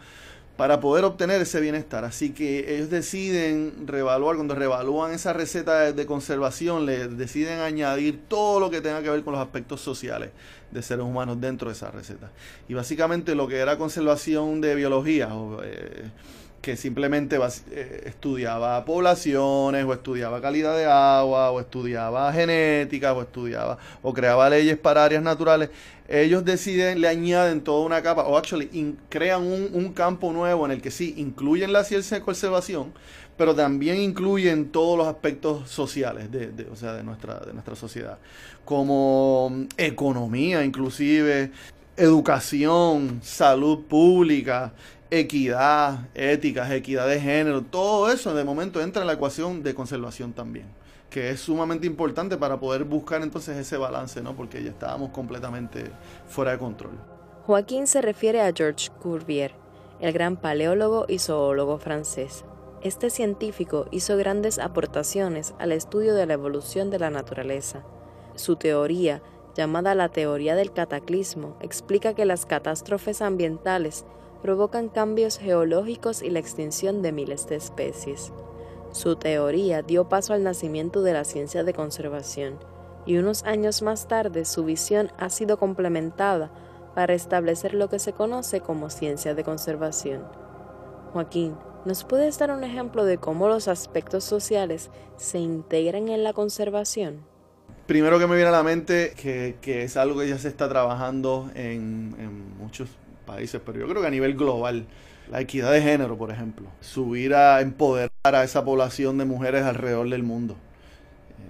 para 0.58 0.80
poder 0.80 1.06
obtener 1.06 1.40
ese 1.40 1.62
bienestar. 1.62 2.04
Así 2.04 2.32
que 2.32 2.76
ellos 2.76 2.90
deciden 2.90 3.86
revaluar, 3.86 4.36
cuando 4.36 4.56
revalúan 4.56 5.14
esa 5.14 5.32
receta 5.32 5.94
de, 5.94 6.06
conservación, 6.08 6.86
le 6.86 7.08
deciden 7.08 7.60
añadir 7.60 8.20
todo 8.28 8.60
lo 8.60 8.72
que 8.72 8.82
tenga 8.82 9.04
que 9.04 9.10
ver 9.10 9.24
con 9.24 9.34
los 9.34 9.42
aspectos 9.42 9.82
sociales 9.82 10.32
de 10.72 10.82
seres 10.82 11.06
humanos 11.06 11.40
dentro 11.40 11.70
de 11.70 11.76
esa 11.76 11.92
receta. 11.92 12.32
Y 12.68 12.74
básicamente 12.74 13.36
lo 13.36 13.48
que 13.48 13.58
era 13.58 13.78
conservación 13.78 14.60
de 14.60 14.76
biología, 14.76 15.30
eh, 15.64 16.10
que 16.62 16.76
simplemente 16.76 17.38
eh, 17.72 18.04
estudiaba 18.08 18.84
poblaciones 18.84 19.86
o 19.86 19.94
estudiaba 19.94 20.42
calidad 20.42 20.76
de 20.76 20.86
agua 20.86 21.52
o 21.52 21.60
estudiaba 21.60 22.34
genética 22.34 23.14
o 23.14 23.22
estudiaba 23.22 23.78
o 24.02 24.14
creaba 24.14 24.50
leyes 24.50 24.78
para 24.78 25.06
áreas 25.06 25.24
naturales, 25.24 25.70
ellos 26.08 26.46
deciden, 26.46 27.02
le 27.02 27.08
añaden 27.08 27.62
toda 27.62 27.86
una 27.86 28.02
capa 28.02 28.24
o 28.24 28.38
actually 28.38 28.96
crean 29.10 29.44
un, 29.44 29.94
campo 29.94 30.32
nuevo 30.32 30.66
en 30.66 30.72
el 30.72 30.82
que 30.82 30.92
sí 30.92 31.14
incluyen 31.18 31.74
la 31.74 31.84
ciencia 31.84 32.18
de 32.18 32.24
conservación, 32.24 32.94
pero 33.36 33.54
también 33.54 33.98
incluyen 33.98 34.70
todos 34.72 34.98
los 34.98 35.08
aspectos 35.08 35.70
sociales 35.70 36.32
de, 36.32 36.68
o 36.72 36.76
sea, 36.76 36.94
de, 36.94 37.04
nuestra, 37.04 37.40
de 37.40 37.54
nuestra 37.54 37.76
sociedad, 37.76 38.18
como 38.64 39.50
mm, 39.50 39.68
economía 39.78 40.64
inclusive, 40.64 41.52
educación, 41.98 43.20
salud 43.24 43.86
pública, 43.86 44.74
equidad, 45.10 46.08
éticas, 46.14 46.72
equidad 46.72 47.08
de 47.08 47.20
género, 47.20 47.64
todo 47.64 48.12
eso 48.12 48.34
de 48.34 48.44
momento 48.44 48.82
entra 48.82 49.02
en 49.02 49.08
la 49.08 49.14
ecuación 49.14 49.64
de 49.64 49.74
conservación 49.74 50.34
también, 50.34 50.66
que 51.10 51.30
es 51.30 51.40
sumamente 51.40 51.88
importante 51.88 52.38
para 52.38 52.60
poder 52.60 52.84
buscar 52.84 53.22
entonces 53.22 53.58
ese 53.58 53.78
balance, 53.78 54.22
¿no? 54.22 54.36
Porque 54.36 54.62
ya 54.64 54.70
estábamos 54.70 55.12
completamente 55.12 55.92
fuera 56.28 56.52
de 56.52 56.58
control. 56.58 56.94
Joaquín 57.46 57.88
se 57.88 58.02
refiere 58.02 58.42
a 58.42 58.52
Georges 58.54 58.90
Cuvier, 59.02 59.54
el 60.02 60.12
gran 60.12 60.36
paleólogo 60.36 61.06
y 61.08 61.20
zoólogo 61.20 61.78
francés. 61.78 62.44
Este 62.82 63.10
científico 63.10 63.88
hizo 63.90 64.18
grandes 64.18 64.60
aportaciones 64.60 65.56
al 65.58 65.72
estudio 65.72 66.14
de 66.14 66.26
la 66.26 66.34
evolución 66.34 66.90
de 66.90 67.00
la 67.00 67.10
naturaleza. 67.10 67.84
Su 68.36 68.56
teoría, 68.58 69.24
llamada 69.56 69.96
la 69.96 70.10
teoría 70.10 70.56
del 70.56 70.72
cataclismo, 70.72 71.58
explica 71.62 72.14
que 72.14 72.26
las 72.26 72.46
catástrofes 72.46 73.22
ambientales 73.22 74.06
provocan 74.42 74.90
cambios 74.90 75.40
geológicos 75.40 76.22
y 76.22 76.30
la 76.30 76.40
extinción 76.40 77.02
de 77.02 77.12
miles 77.12 77.48
de 77.48 77.56
especies. 77.56 78.32
Su 78.91 79.15
teoría 79.15 79.82
dio 79.82 80.10
paso 80.10 80.34
al 80.34 80.44
nacimiento 80.44 81.01
de 81.01 81.13
la 81.13 81.24
ciencia 81.24 81.63
de 81.63 81.74
conservación, 81.74 82.60
y 83.06 83.17
unos 83.17 83.44
años 83.44 83.82
más 83.82 84.08
tarde 84.08 84.46
su 84.46 84.65
visión 84.65 85.12
ha 85.17 85.29
sido 85.29 85.58
complementada 85.58 86.51
para 86.94 87.13
establecer 87.13 87.74
lo 87.74 87.89
que 87.89 88.00
se 88.00 88.13
conoce 88.13 88.62
como 88.62 88.89
ciencia 88.89 89.34
de 89.34 89.44
conservación. 89.44 90.24
Joaquín, 91.13 91.56
¿nos 91.86 92.03
puedes 92.03 92.38
dar 92.38 92.51
un 92.51 92.63
ejemplo 92.63 93.06
de 93.06 93.17
cómo 93.17 93.48
los 93.48 93.67
aspectos 93.67 94.24
sociales 94.24 94.89
se 95.15 95.39
integran 95.39 96.10
en 96.10 96.24
la 96.24 96.34
conservación? 96.34 97.25
Primero 97.86 98.20
que 98.20 98.27
me 98.27 98.36
viene 98.36 98.50
a 98.50 98.51
la 98.51 98.63
mente, 98.63 99.13
que, 99.15 99.84
es 99.84 99.96
algo 99.96 100.20
que 100.20 100.27
ya 100.27 100.38
se 100.38 100.50
está 100.50 100.67
trabajando 100.67 101.50
en, 101.56 102.15
en 102.20 102.58
muchos 102.58 102.89
países, 103.25 103.62
pero 103.65 103.79
yo 103.79 103.88
creo 103.88 104.01
que 104.01 104.08
a 104.08 104.12
nivel 104.12 104.36
global, 104.36 104.88
la 105.31 105.41
equidad 105.41 105.72
de 105.72 105.81
género, 105.81 106.17
por 106.17 106.31
ejemplo, 106.31 106.67
subir 106.81 107.34
a 107.34 107.62
empoderar 107.62 108.10
a 108.24 108.43
esa 108.43 108.63
población 108.63 109.17
de 109.17 109.25
mujeres 109.25 109.63
alrededor 109.63 110.10
del 110.10 110.24
mundo, 110.24 110.55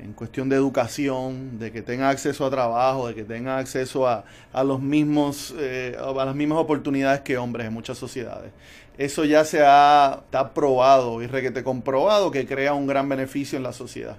en 0.01 0.13
cuestión 0.13 0.49
de 0.49 0.55
educación, 0.55 1.59
de 1.59 1.71
que 1.71 1.81
tenga 1.81 2.09
acceso 2.09 2.45
a 2.45 2.49
trabajo, 2.49 3.07
de 3.07 3.15
que 3.15 3.23
tenga 3.23 3.57
acceso 3.57 4.07
a, 4.07 4.25
a 4.53 4.63
los 4.63 4.81
mismos, 4.81 5.53
eh, 5.57 5.97
a 5.99 6.25
las 6.25 6.35
mismas 6.35 6.59
oportunidades 6.59 7.21
que 7.21 7.37
hombres 7.37 7.67
en 7.67 7.73
muchas 7.73 7.97
sociedades. 7.97 8.51
Eso 8.97 9.25
ya 9.25 9.45
se 9.45 9.61
ha 9.63 10.21
está 10.25 10.53
probado 10.53 11.21
y 11.21 11.27
requete 11.27 11.63
comprobado 11.63 12.31
que 12.31 12.47
crea 12.47 12.73
un 12.73 12.87
gran 12.87 13.07
beneficio 13.07 13.57
en 13.57 13.63
la 13.63 13.73
sociedad 13.73 14.17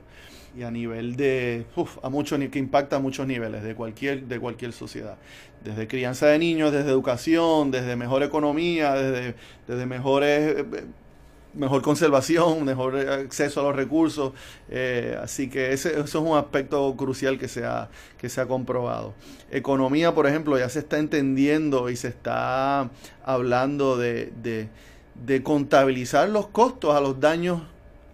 y 0.57 0.63
a 0.63 0.71
nivel 0.71 1.17
de 1.17 1.67
a 2.03 2.09
muchos 2.09 2.39
que 2.51 2.59
impacta 2.59 2.97
a 2.97 2.99
muchos 2.99 3.27
niveles 3.27 3.63
de 3.63 3.75
cualquier 3.75 4.25
de 4.25 4.41
cualquier 4.41 4.73
sociedad. 4.73 5.17
Desde 5.63 5.87
crianza 5.89 6.27
de 6.27 6.39
niños 6.39 6.73
desde 6.73 6.91
educación 6.91 7.71
desde 7.71 7.97
mejor 7.97 8.23
economía 8.23 8.95
desde, 8.95 9.35
desde 9.67 9.87
mejores 9.87 10.59
eh, 10.59 10.85
mejor 11.55 11.83
conservación 11.83 12.65
mejor 12.73 12.97
acceso 12.97 13.61
a 13.61 13.65
los 13.65 13.77
recursos 13.77 14.33
eh, 14.69 15.19
así 15.23 15.49
que 15.49 15.73
ese, 15.73 15.91
eso 15.91 16.03
es 16.03 16.15
un 16.15 16.37
aspecto 16.37 16.95
crucial 16.97 17.39
que 17.39 17.49
se 17.49 17.65
ha 17.65 17.89
que 18.19 18.29
se 18.29 18.41
ha 18.41 18.47
comprobado. 18.47 19.15
Economía 19.51 20.15
por 20.15 20.27
ejemplo 20.27 20.59
ya 20.59 20.69
se 20.69 20.81
está 20.81 20.99
entendiendo 20.99 21.91
y 21.91 21.97
se 21.97 22.09
está 22.09 22.91
hablando 23.25 23.97
de, 23.97 24.33
de 25.15 25.43
contabilizar 25.43 26.29
los 26.29 26.47
costos 26.49 26.95
a 26.95 27.01
los 27.01 27.21
daños 27.21 27.63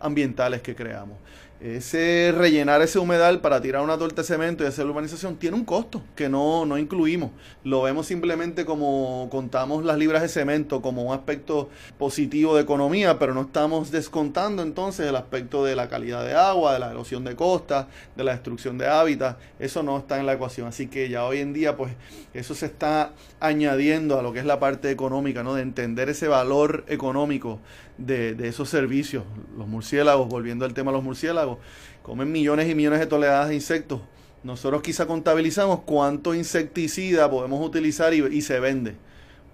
ambientales 0.00 0.60
que 0.60 0.74
creamos 0.74 1.23
ese 1.64 2.30
rellenar 2.36 2.82
ese 2.82 2.98
humedal 2.98 3.40
para 3.40 3.58
tirar 3.58 3.82
una 3.82 3.96
torta 3.96 4.20
de 4.20 4.28
cemento 4.28 4.62
y 4.62 4.66
hacer 4.66 4.84
la 4.84 4.90
urbanización 4.90 5.36
tiene 5.36 5.56
un 5.56 5.64
costo 5.64 6.02
que 6.14 6.28
no, 6.28 6.66
no 6.66 6.76
incluimos. 6.76 7.30
Lo 7.64 7.80
vemos 7.80 8.06
simplemente 8.06 8.66
como 8.66 9.28
contamos 9.30 9.82
las 9.82 9.96
libras 9.96 10.20
de 10.20 10.28
cemento 10.28 10.82
como 10.82 11.04
un 11.04 11.14
aspecto 11.14 11.70
positivo 11.96 12.54
de 12.54 12.62
economía, 12.62 13.18
pero 13.18 13.32
no 13.32 13.40
estamos 13.40 13.90
descontando 13.90 14.62
entonces 14.62 15.08
el 15.08 15.16
aspecto 15.16 15.64
de 15.64 15.74
la 15.74 15.88
calidad 15.88 16.22
de 16.22 16.34
agua, 16.34 16.74
de 16.74 16.80
la 16.80 16.90
erosión 16.90 17.24
de 17.24 17.34
costas, 17.34 17.86
de 18.14 18.24
la 18.24 18.32
destrucción 18.32 18.76
de 18.76 18.86
hábitats. 18.86 19.38
Eso 19.58 19.82
no 19.82 19.96
está 19.96 20.20
en 20.20 20.26
la 20.26 20.34
ecuación. 20.34 20.68
Así 20.68 20.88
que 20.88 21.08
ya 21.08 21.24
hoy 21.24 21.38
en 21.38 21.54
día, 21.54 21.78
pues, 21.78 21.94
eso 22.34 22.54
se 22.54 22.66
está 22.66 23.12
añadiendo 23.40 24.18
a 24.18 24.22
lo 24.22 24.34
que 24.34 24.40
es 24.40 24.44
la 24.44 24.60
parte 24.60 24.90
económica, 24.90 25.42
¿no? 25.42 25.54
De 25.54 25.62
entender 25.62 26.10
ese 26.10 26.28
valor 26.28 26.84
económico 26.88 27.60
de, 27.98 28.36
esos 28.48 28.68
servicios. 28.68 29.24
Los 29.56 29.66
murciélagos, 29.68 30.28
volviendo 30.28 30.64
al 30.64 30.74
tema 30.74 30.90
de 30.90 30.96
los 30.96 31.04
murciélagos, 31.04 31.58
comen 32.02 32.30
millones 32.30 32.68
y 32.68 32.74
millones 32.74 33.00
de 33.00 33.06
toneladas 33.06 33.48
de 33.48 33.54
insectos. 33.54 34.00
Nosotros 34.42 34.82
quizá 34.82 35.06
contabilizamos 35.06 35.80
cuánto 35.80 36.34
insecticida 36.34 37.30
podemos 37.30 37.66
utilizar 37.66 38.12
y, 38.12 38.42
se 38.42 38.60
vende, 38.60 38.94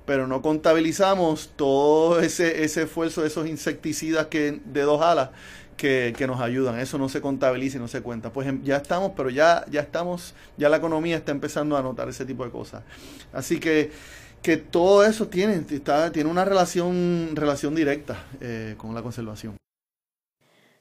pero 0.05 0.27
no 0.27 0.43
contabilizamos 0.43 1.53
todo 1.55 2.21
ese, 2.21 2.65
ese 2.65 2.83
esfuerzo 2.83 3.21
de 3.23 3.29
esos 3.29 3.47
insecticidas 3.47 4.27
que, 4.27 4.61
de 4.65 4.83
dos 4.83 5.01
alas 5.01 5.31
que, 5.77 6.13
que, 6.17 6.27
nos 6.27 6.41
ayudan. 6.41 6.81
Eso 6.81 6.99
no 6.99 7.09
se 7.09 7.21
contabiliza 7.21 7.77
y 7.77 7.81
no 7.81 7.87
se 7.87 8.03
cuenta. 8.03 8.33
Pues 8.33 8.49
em, 8.49 8.65
ya 8.65 8.79
estamos, 8.79 9.13
pero 9.17 9.31
ya, 9.31 9.65
ya 9.71 9.81
estamos, 9.81 10.35
ya 10.57 10.69
la 10.69 10.79
economía 10.79 11.17
está 11.17 11.31
empezando 11.31 11.77
a 11.77 11.83
notar 11.83 12.09
ese 12.09 12.25
tipo 12.25 12.45
de 12.45 12.51
cosas. 12.51 12.83
Así 13.33 13.61
que 13.61 13.93
que 14.43 14.57
todo 14.57 15.05
eso 15.05 15.29
tiene, 15.29 15.65
está, 15.71 16.11
tiene 16.13 16.31
una 16.31 16.45
relación, 16.45 17.33
relación 17.35 17.75
directa 17.75 18.27
eh, 18.41 18.75
con 18.79 18.95
la 18.95 19.03
conservación. 19.03 19.57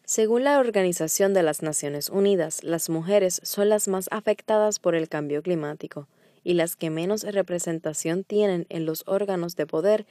Según 0.05 0.43
la 0.43 0.59
Organización 0.59 1.33
de 1.33 1.43
las 1.43 1.61
Naciones 1.61 2.09
Unidas, 2.09 2.63
las 2.63 2.89
mujeres 2.89 3.41
son 3.43 3.69
las 3.69 3.87
más 3.87 4.07
afectadas 4.11 4.79
por 4.79 4.95
el 4.95 5.07
cambio 5.07 5.43
climático 5.43 6.07
y 6.43 6.53
las 6.53 6.75
que 6.75 6.89
menos 6.89 7.23
representación 7.23 8.23
tienen 8.23 8.65
en 8.69 8.85
los 8.85 9.03
órganos 9.05 9.55
de 9.55 9.67
poder 9.67 10.07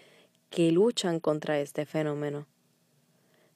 que 0.50 0.70
luchan 0.70 1.18
contra 1.18 1.58
este 1.58 1.84
fenómeno. 1.84 2.46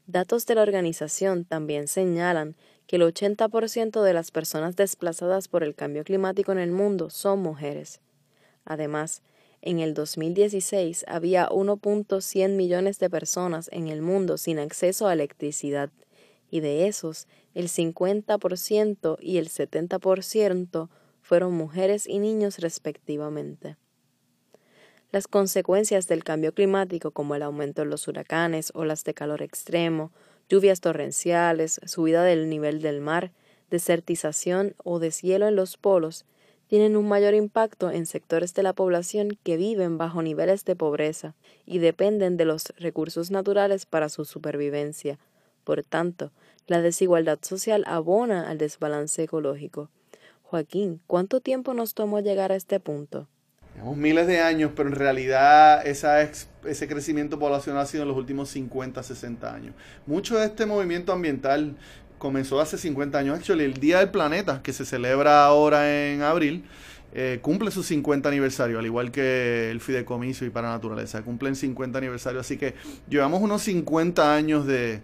Datos 0.06 0.46
de 0.46 0.56
la 0.56 0.62
organización 0.62 1.44
también 1.44 1.86
señalan 1.86 2.56
que 2.88 2.96
el 2.96 3.02
80% 3.02 4.02
de 4.02 4.12
las 4.12 4.30
personas 4.32 4.74
desplazadas 4.74 5.46
por 5.46 5.62
el 5.62 5.76
cambio 5.76 6.02
climático 6.02 6.50
en 6.50 6.58
el 6.58 6.72
mundo 6.72 7.08
son 7.08 7.38
mujeres. 7.38 8.00
Además, 8.64 9.22
en 9.62 9.78
el 9.78 9.94
2016 9.94 11.04
había 11.08 11.48
1.100 11.48 12.50
millones 12.50 12.98
de 12.98 13.08
personas 13.08 13.68
en 13.72 13.88
el 13.88 14.02
mundo 14.02 14.36
sin 14.36 14.58
acceso 14.58 15.06
a 15.06 15.12
electricidad, 15.12 15.90
y 16.50 16.60
de 16.60 16.86
esos, 16.86 17.28
el 17.54 17.68
50% 17.68 19.16
y 19.20 19.38
el 19.38 19.48
70% 19.48 20.88
fueron 21.22 21.54
mujeres 21.54 22.06
y 22.06 22.18
niños 22.18 22.58
respectivamente. 22.58 23.76
Las 25.12 25.28
consecuencias 25.28 26.08
del 26.08 26.24
cambio 26.24 26.52
climático, 26.52 27.10
como 27.10 27.34
el 27.34 27.42
aumento 27.42 27.82
de 27.82 27.88
los 27.88 28.08
huracanes, 28.08 28.72
olas 28.74 29.04
de 29.04 29.14
calor 29.14 29.42
extremo, 29.42 30.10
lluvias 30.48 30.80
torrenciales, 30.80 31.80
subida 31.86 32.24
del 32.24 32.48
nivel 32.48 32.82
del 32.82 33.00
mar, 33.00 33.32
desertización 33.70 34.74
o 34.82 34.98
deshielo 34.98 35.48
en 35.48 35.56
los 35.56 35.76
polos, 35.76 36.26
tienen 36.72 36.96
un 36.96 37.06
mayor 37.06 37.34
impacto 37.34 37.90
en 37.90 38.06
sectores 38.06 38.54
de 38.54 38.62
la 38.62 38.72
población 38.72 39.36
que 39.42 39.58
viven 39.58 39.98
bajo 39.98 40.22
niveles 40.22 40.64
de 40.64 40.74
pobreza 40.74 41.34
y 41.66 41.80
dependen 41.80 42.38
de 42.38 42.46
los 42.46 42.72
recursos 42.78 43.30
naturales 43.30 43.84
para 43.84 44.08
su 44.08 44.24
supervivencia. 44.24 45.18
Por 45.64 45.84
tanto, 45.84 46.32
la 46.66 46.80
desigualdad 46.80 47.40
social 47.42 47.84
abona 47.86 48.48
al 48.48 48.56
desbalance 48.56 49.22
ecológico. 49.22 49.90
Joaquín, 50.44 51.02
¿cuánto 51.06 51.42
tiempo 51.42 51.74
nos 51.74 51.92
tomó 51.92 52.20
llegar 52.20 52.52
a 52.52 52.56
este 52.56 52.80
punto? 52.80 53.28
Llevamos 53.74 53.98
miles 53.98 54.26
de 54.26 54.40
años, 54.40 54.72
pero 54.74 54.88
en 54.88 54.94
realidad 54.94 55.86
ese 55.86 56.88
crecimiento 56.88 57.38
poblacional 57.38 57.82
ha 57.82 57.86
sido 57.86 58.02
en 58.02 58.08
los 58.08 58.18
últimos 58.18 58.50
50, 58.50 59.02
60 59.02 59.54
años. 59.54 59.74
Mucho 60.06 60.38
de 60.38 60.46
este 60.46 60.66
movimiento 60.66 61.12
ambiental 61.12 61.76
comenzó 62.22 62.60
hace 62.60 62.78
50 62.78 63.18
años. 63.18 63.36
Actually, 63.36 63.64
el 63.64 63.74
Día 63.74 63.98
del 63.98 64.10
Planeta, 64.10 64.62
que 64.62 64.72
se 64.72 64.84
celebra 64.84 65.44
ahora 65.44 66.12
en 66.12 66.22
abril, 66.22 66.64
eh, 67.14 67.40
cumple 67.42 67.72
su 67.72 67.82
50 67.82 68.28
aniversario, 68.28 68.78
al 68.78 68.86
igual 68.86 69.10
que 69.10 69.72
el 69.72 69.80
Fideicomiso 69.80 70.44
y 70.44 70.50
para 70.50 70.68
Naturaleza, 70.70 71.22
cumplen 71.22 71.56
50 71.56 71.98
aniversario, 71.98 72.38
así 72.38 72.56
que 72.56 72.74
llevamos 73.08 73.42
unos 73.42 73.62
50 73.62 74.36
años 74.36 74.68
de, 74.68 75.00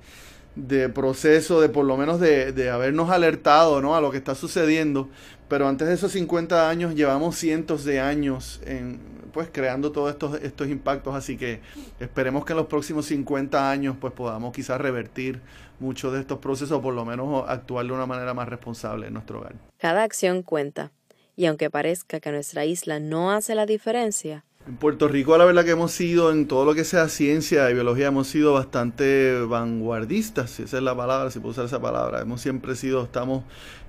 de 0.67 0.89
proceso, 0.89 1.61
de 1.61 1.69
por 1.69 1.85
lo 1.85 1.97
menos 1.97 2.19
de, 2.19 2.53
de, 2.53 2.71
habernos 2.71 3.11
alertado 3.11 3.81
¿no? 3.81 3.95
a 3.95 4.01
lo 4.01 4.11
que 4.11 4.17
está 4.17 4.35
sucediendo, 4.35 5.09
pero 5.47 5.69
antes 5.69 5.87
de 5.87 5.95
esos 5.95 6.13
50 6.13 6.69
años 6.69 6.95
llevamos 6.95 7.37
cientos 7.37 7.85
de 7.85 8.01
años 8.01 8.61
en, 8.67 8.99
pues 9.33 9.49
creando 9.53 9.93
todos 9.93 10.11
estos, 10.11 10.41
estos 10.43 10.69
impactos, 10.69 11.15
así 11.15 11.37
que 11.37 11.61
esperemos 12.01 12.45
que 12.45 12.55
en 12.55 12.59
los 12.59 12.67
próximos 12.67 13.07
50 13.07 13.71
años 13.71 13.97
pues 14.01 14.13
podamos 14.13 14.53
quizás 14.53 14.81
revertir 14.81 15.41
muchos 15.79 16.13
de 16.13 16.21
estos 16.21 16.39
procesos 16.39 16.79
o 16.79 16.83
por 16.83 16.93
lo 16.93 17.05
menos 17.05 17.49
actuar 17.49 17.87
de 17.87 17.93
una 17.93 18.07
manera 18.07 18.35
más 18.35 18.49
responsable 18.49 19.07
en 19.07 19.15
nuestro 19.15 19.39
hogar. 19.39 19.55
Cada 19.79 20.03
acción 20.03 20.43
cuenta, 20.43 20.91
y 21.37 21.47
aunque 21.47 21.71
parezca 21.71 22.19
que 22.19 22.33
nuestra 22.33 22.65
isla 22.65 22.99
no 22.99 23.31
hace 23.31 23.55
la 23.55 23.65
diferencia, 23.65 24.45
en 24.69 24.77
Puerto 24.77 25.09
Rico 25.09 25.37
la 25.39 25.47
verdad 25.47 25.65
que 25.65 25.71
hemos 25.71 25.93
sido 25.93 26.31
en 26.31 26.47
todo 26.47 26.67
lo 26.67 26.75
que 26.75 26.85
sea 26.85 27.09
ciencia 27.09 27.71
y 27.71 27.75
biología 27.75 28.09
hemos 28.09 28.29
sido 28.29 28.53
bastante 28.53 29.41
vanguardistas, 29.41 30.51
si 30.51 30.65
esa 30.65 30.77
es 30.77 30.83
la 30.83 30.95
palabra, 30.95 31.31
si 31.31 31.39
puedo 31.39 31.53
usar 31.53 31.65
esa 31.65 31.81
palabra. 31.81 32.21
Hemos 32.21 32.43
siempre 32.43 32.77
sido, 32.77 33.03
estamos 33.05 33.45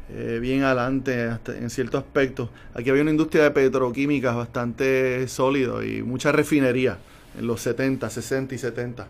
eh, 0.10 0.40
bien 0.42 0.64
adelante 0.64 1.32
en 1.48 1.70
ciertos 1.70 2.04
aspectos. 2.04 2.50
Aquí 2.74 2.90
había 2.90 3.02
una 3.02 3.12
industria 3.12 3.44
de 3.44 3.52
petroquímicas 3.52 4.36
bastante 4.36 5.28
sólido 5.28 5.84
y 5.84 6.02
mucha 6.02 6.32
refinería 6.32 6.98
en 7.39 7.48
los 7.48 7.62
70, 7.62 8.10
60 8.10 8.53
y 8.53 8.58
70. 8.58 9.08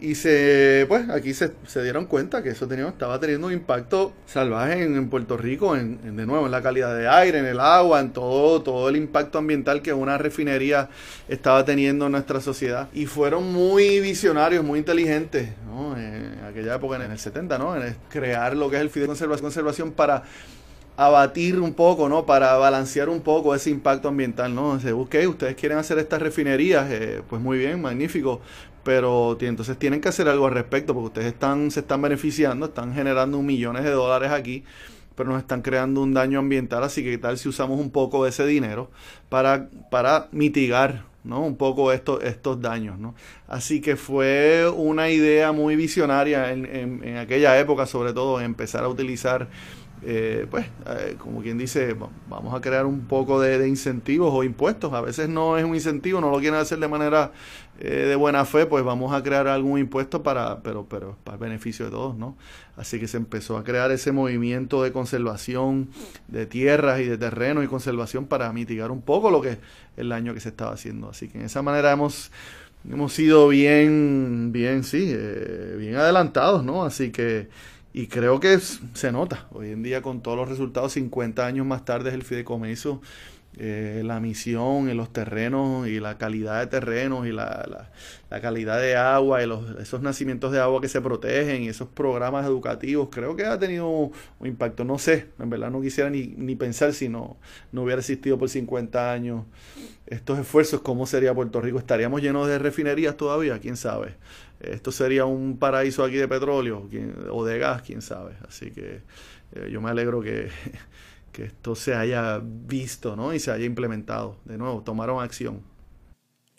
Y 0.00 0.16
se, 0.16 0.84
pues 0.88 1.08
aquí 1.10 1.32
se, 1.32 1.52
se, 1.64 1.80
dieron 1.80 2.06
cuenta 2.06 2.42
que 2.42 2.48
eso 2.48 2.66
tenía, 2.66 2.88
estaba 2.88 3.20
teniendo 3.20 3.46
un 3.46 3.52
impacto 3.52 4.12
salvaje 4.26 4.82
en, 4.82 5.08
Puerto 5.08 5.36
Rico, 5.36 5.76
en, 5.76 6.16
de 6.16 6.26
nuevo, 6.26 6.44
en 6.44 6.50
la 6.50 6.60
calidad 6.60 6.96
de 6.96 7.06
aire, 7.08 7.38
en 7.38 7.46
el 7.46 7.60
agua, 7.60 8.00
en 8.00 8.12
todo, 8.12 8.62
todo 8.62 8.88
el 8.88 8.96
impacto 8.96 9.38
ambiental 9.38 9.80
que 9.80 9.92
una 9.92 10.18
refinería 10.18 10.88
estaba 11.28 11.64
teniendo 11.64 12.06
en 12.06 12.12
nuestra 12.12 12.40
sociedad. 12.40 12.88
Y 12.92 13.06
fueron 13.06 13.52
muy 13.52 14.00
visionarios, 14.00 14.64
muy 14.64 14.80
inteligentes, 14.80 15.50
¿no? 15.66 15.96
En 15.96 16.40
aquella 16.50 16.74
época, 16.74 16.96
en 16.96 17.08
el 17.08 17.18
70, 17.18 17.58
¿no? 17.58 17.76
En 17.76 17.94
crear 18.08 18.56
lo 18.56 18.68
que 18.70 18.76
es 18.76 18.82
el 18.82 18.90
FIDE 18.90 19.06
Conservación, 19.06 19.42
conservación 19.44 19.92
para 19.92 20.24
abatir 20.96 21.60
un 21.60 21.74
poco, 21.74 22.08
¿no? 22.08 22.26
Para 22.26 22.56
balancear 22.56 23.08
un 23.08 23.20
poco 23.20 23.54
ese 23.54 23.70
impacto 23.70 24.08
ambiental, 24.08 24.54
¿no? 24.54 24.78
Se 24.80 24.92
ustedes 24.92 25.54
quieren 25.56 25.78
hacer 25.78 25.98
estas 25.98 26.20
refinerías, 26.22 26.90
eh, 26.90 27.22
pues 27.28 27.40
muy 27.40 27.58
bien, 27.58 27.80
magnífico, 27.80 28.40
pero 28.84 29.36
entonces 29.40 29.78
tienen 29.78 30.00
que 30.00 30.08
hacer 30.08 30.28
algo 30.28 30.46
al 30.46 30.54
respecto 30.54 30.94
porque 30.94 31.06
ustedes 31.06 31.32
están 31.32 31.70
se 31.70 31.80
están 31.80 32.02
beneficiando, 32.02 32.66
están 32.66 32.94
generando 32.94 33.40
millones 33.42 33.84
de 33.84 33.90
dólares 33.90 34.32
aquí, 34.32 34.64
pero 35.16 35.30
nos 35.30 35.40
están 35.40 35.62
creando 35.62 36.02
un 36.02 36.14
daño 36.14 36.38
ambiental, 36.40 36.82
así 36.84 37.02
que 37.02 37.16
tal 37.18 37.38
si 37.38 37.48
usamos 37.48 37.78
un 37.80 37.90
poco 37.90 38.24
de 38.24 38.30
ese 38.30 38.46
dinero 38.46 38.90
para 39.28 39.68
para 39.90 40.28
mitigar 40.32 41.04
¿no? 41.24 41.40
un 41.44 41.56
poco 41.56 41.92
estos, 41.92 42.20
daños. 42.60 42.98
¿no? 42.98 43.14
Así 43.48 43.80
que 43.80 43.96
fue 43.96 44.68
una 44.74 45.08
idea 45.10 45.52
muy 45.52 45.76
visionaria 45.76 46.52
en, 46.52 46.66
en 47.04 47.16
aquella 47.16 47.58
época, 47.58 47.86
sobre 47.86 48.12
todo, 48.12 48.40
empezar 48.40 48.84
a 48.84 48.88
utilizar 48.88 49.48
eh, 50.04 50.48
pues, 50.50 50.66
eh, 50.86 51.14
como 51.16 51.42
quien 51.42 51.58
dice, 51.58 51.94
vamos 52.28 52.54
a 52.54 52.60
crear 52.60 52.86
un 52.86 53.02
poco 53.02 53.40
de, 53.40 53.68
incentivos 53.68 54.32
o 54.34 54.42
impuestos. 54.42 54.92
A 54.92 55.00
veces 55.00 55.28
no 55.28 55.56
es 55.58 55.64
un 55.64 55.74
incentivo, 55.74 56.20
no 56.20 56.30
lo 56.30 56.40
quieren 56.40 56.58
hacer 56.58 56.80
de 56.80 56.88
manera 56.88 57.30
eh, 57.78 58.06
de 58.06 58.16
buena 58.16 58.44
fe, 58.44 58.66
pues 58.66 58.82
vamos 58.84 59.12
a 59.12 59.22
crear 59.22 59.46
algún 59.46 59.78
impuesto 59.78 60.22
para, 60.22 60.60
pero, 60.62 60.86
pero 60.88 61.16
para 61.22 61.36
el 61.36 61.40
beneficio 61.40 61.84
de 61.84 61.92
todos, 61.92 62.16
¿no? 62.16 62.36
Así 62.76 62.98
que 62.98 63.06
se 63.06 63.16
empezó 63.16 63.56
a 63.56 63.62
crear 63.62 63.92
ese 63.92 64.10
movimiento 64.10 64.82
de 64.82 64.90
conservación 64.90 65.88
de 66.26 66.46
tierras 66.46 67.00
y 67.00 67.04
de 67.04 67.16
terrenos 67.16 67.62
y 67.62 67.68
conservación 67.68 68.26
para 68.26 68.52
mitigar 68.52 68.90
un 68.90 69.02
poco 69.02 69.30
lo 69.30 69.40
que 69.40 69.58
el 69.96 70.08
daño 70.08 70.34
que 70.34 70.40
se 70.40 70.48
estaba 70.48 70.72
haciendo. 70.72 71.10
Así 71.10 71.28
que 71.28 71.38
en 71.38 71.44
esa 71.44 71.62
manera 71.62 71.92
hemos 71.92 72.32
hemos 72.90 73.12
sido 73.12 73.46
bien, 73.46 74.50
bien, 74.50 74.82
sí, 74.82 75.14
bien 75.78 75.94
adelantados, 75.94 76.64
¿no? 76.64 76.84
Así 76.84 77.12
que 77.12 77.48
y 77.92 78.06
creo 78.06 78.40
que 78.40 78.58
se 78.58 79.12
nota. 79.12 79.46
Hoy 79.50 79.70
en 79.70 79.82
día 79.82 80.02
con 80.02 80.22
todos 80.22 80.36
los 80.36 80.48
resultados, 80.48 80.92
50 80.92 81.46
años 81.46 81.66
más 81.66 81.84
tarde 81.84 82.12
el 82.12 82.22
fideicomiso, 82.22 83.00
eh, 83.58 84.02
la 84.04 84.18
misión 84.20 84.88
en 84.88 84.96
los 84.96 85.12
terrenos 85.12 85.86
y 85.86 86.00
la 86.00 86.16
calidad 86.16 86.60
de 86.60 86.66
terrenos 86.68 87.26
y 87.26 87.32
la, 87.32 87.88
la, 88.30 88.40
calidad 88.40 88.80
de 88.80 88.96
agua 88.96 89.42
y 89.42 89.46
los, 89.46 89.78
esos 89.78 90.00
nacimientos 90.00 90.52
de 90.52 90.60
agua 90.60 90.80
que 90.80 90.88
se 90.88 91.00
protegen 91.00 91.62
y 91.62 91.68
esos 91.68 91.88
programas 91.88 92.46
educativos, 92.46 93.08
creo 93.10 93.36
que 93.36 93.44
ha 93.44 93.58
tenido 93.58 93.88
un, 93.88 94.12
impacto. 94.42 94.84
No 94.84 94.98
sé, 94.98 95.28
en 95.38 95.50
verdad 95.50 95.70
no 95.70 95.82
quisiera 95.82 96.08
ni, 96.08 96.28
ni 96.28 96.56
pensar 96.56 96.94
si 96.94 97.08
no, 97.08 97.36
no 97.72 97.82
hubiera 97.82 98.00
existido 98.00 98.38
por 98.38 98.48
50 98.48 99.12
años 99.12 99.44
estos 100.06 100.38
esfuerzos, 100.38 100.80
¿cómo 100.80 101.06
sería 101.06 101.32
Puerto 101.32 101.60
Rico? 101.60 101.78
¿Estaríamos 101.78 102.20
llenos 102.20 102.48
de 102.48 102.58
refinerías 102.58 103.16
todavía? 103.16 103.58
¿Quién 103.60 103.76
sabe? 103.76 104.16
esto 104.62 104.92
sería 104.92 105.24
un 105.24 105.58
paraíso 105.58 106.04
aquí 106.04 106.16
de 106.16 106.28
petróleo 106.28 106.88
o 107.30 107.44
de 107.44 107.58
gas, 107.58 107.82
quién 107.82 108.00
sabe. 108.00 108.34
Así 108.46 108.70
que 108.70 109.00
eh, 109.54 109.68
yo 109.70 109.80
me 109.80 109.90
alegro 109.90 110.20
que, 110.20 110.48
que, 111.32 111.44
esto 111.44 111.74
se 111.74 111.94
haya 111.94 112.40
visto 112.42 113.16
¿no? 113.16 113.34
y 113.34 113.40
se 113.40 113.50
haya 113.50 113.64
implementado. 113.64 114.36
De 114.44 114.58
nuevo, 114.58 114.82
tomaron 114.82 115.22
acción. 115.22 115.62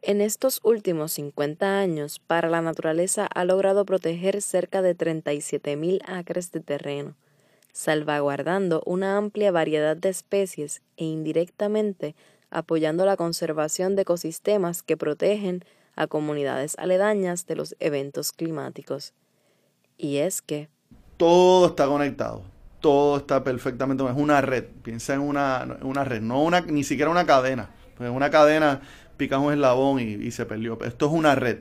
En 0.01 0.19
estos 0.19 0.59
últimos 0.63 1.13
50 1.13 1.79
años, 1.79 2.19
para 2.19 2.49
la 2.49 2.62
naturaleza 2.62 3.25
ha 3.25 3.45
logrado 3.45 3.86
proteger 3.86 4.41
cerca 4.41 4.81
de 4.81 4.97
37.000 4.97 6.01
acres 6.05 6.51
de 6.51 6.59
terreno, 6.59 7.15
salvaguardando 7.71 8.83
una 8.86 9.15
amplia 9.15 9.51
variedad 9.51 9.95
de 9.95 10.09
especies 10.09 10.81
e 10.97 11.05
indirectamente 11.05 12.15
apoyando 12.53 13.05
la 13.05 13.17
conservación 13.17 13.95
de 13.95 14.03
ecosistemas 14.03 14.83
que 14.83 14.97
protegen 14.97 15.63
a 15.95 16.07
comunidades 16.07 16.75
aledañas 16.77 17.45
de 17.45 17.55
los 17.55 17.75
eventos 17.79 18.31
climáticos. 18.31 19.13
Y 19.97 20.17
es 20.17 20.41
que... 20.41 20.69
Todo 21.17 21.67
está 21.67 21.88
conectado, 21.88 22.43
todo 22.84 23.15
está 23.15 23.46
perfectamente, 23.46 24.04
es 24.04 24.12
una 24.13 24.41
red, 24.41 24.65
piensa 24.84 25.13
en 25.13 25.22
una, 25.22 25.78
una 25.84 26.04
red, 26.04 26.22
no 26.22 26.43
una, 26.43 26.60
ni 26.60 26.84
siquiera 26.84 27.10
una 27.10 27.26
cadena, 27.26 27.69
pues 27.98 28.12
una 28.12 28.30
cadena 28.30 28.82
picas 29.15 29.39
un 29.39 29.54
eslabón 29.54 30.02
y, 30.02 30.32
se 30.32 30.46
perdió, 30.46 30.78
esto 30.84 31.06
es 31.06 31.13
una 31.13 31.34
red. 31.34 31.60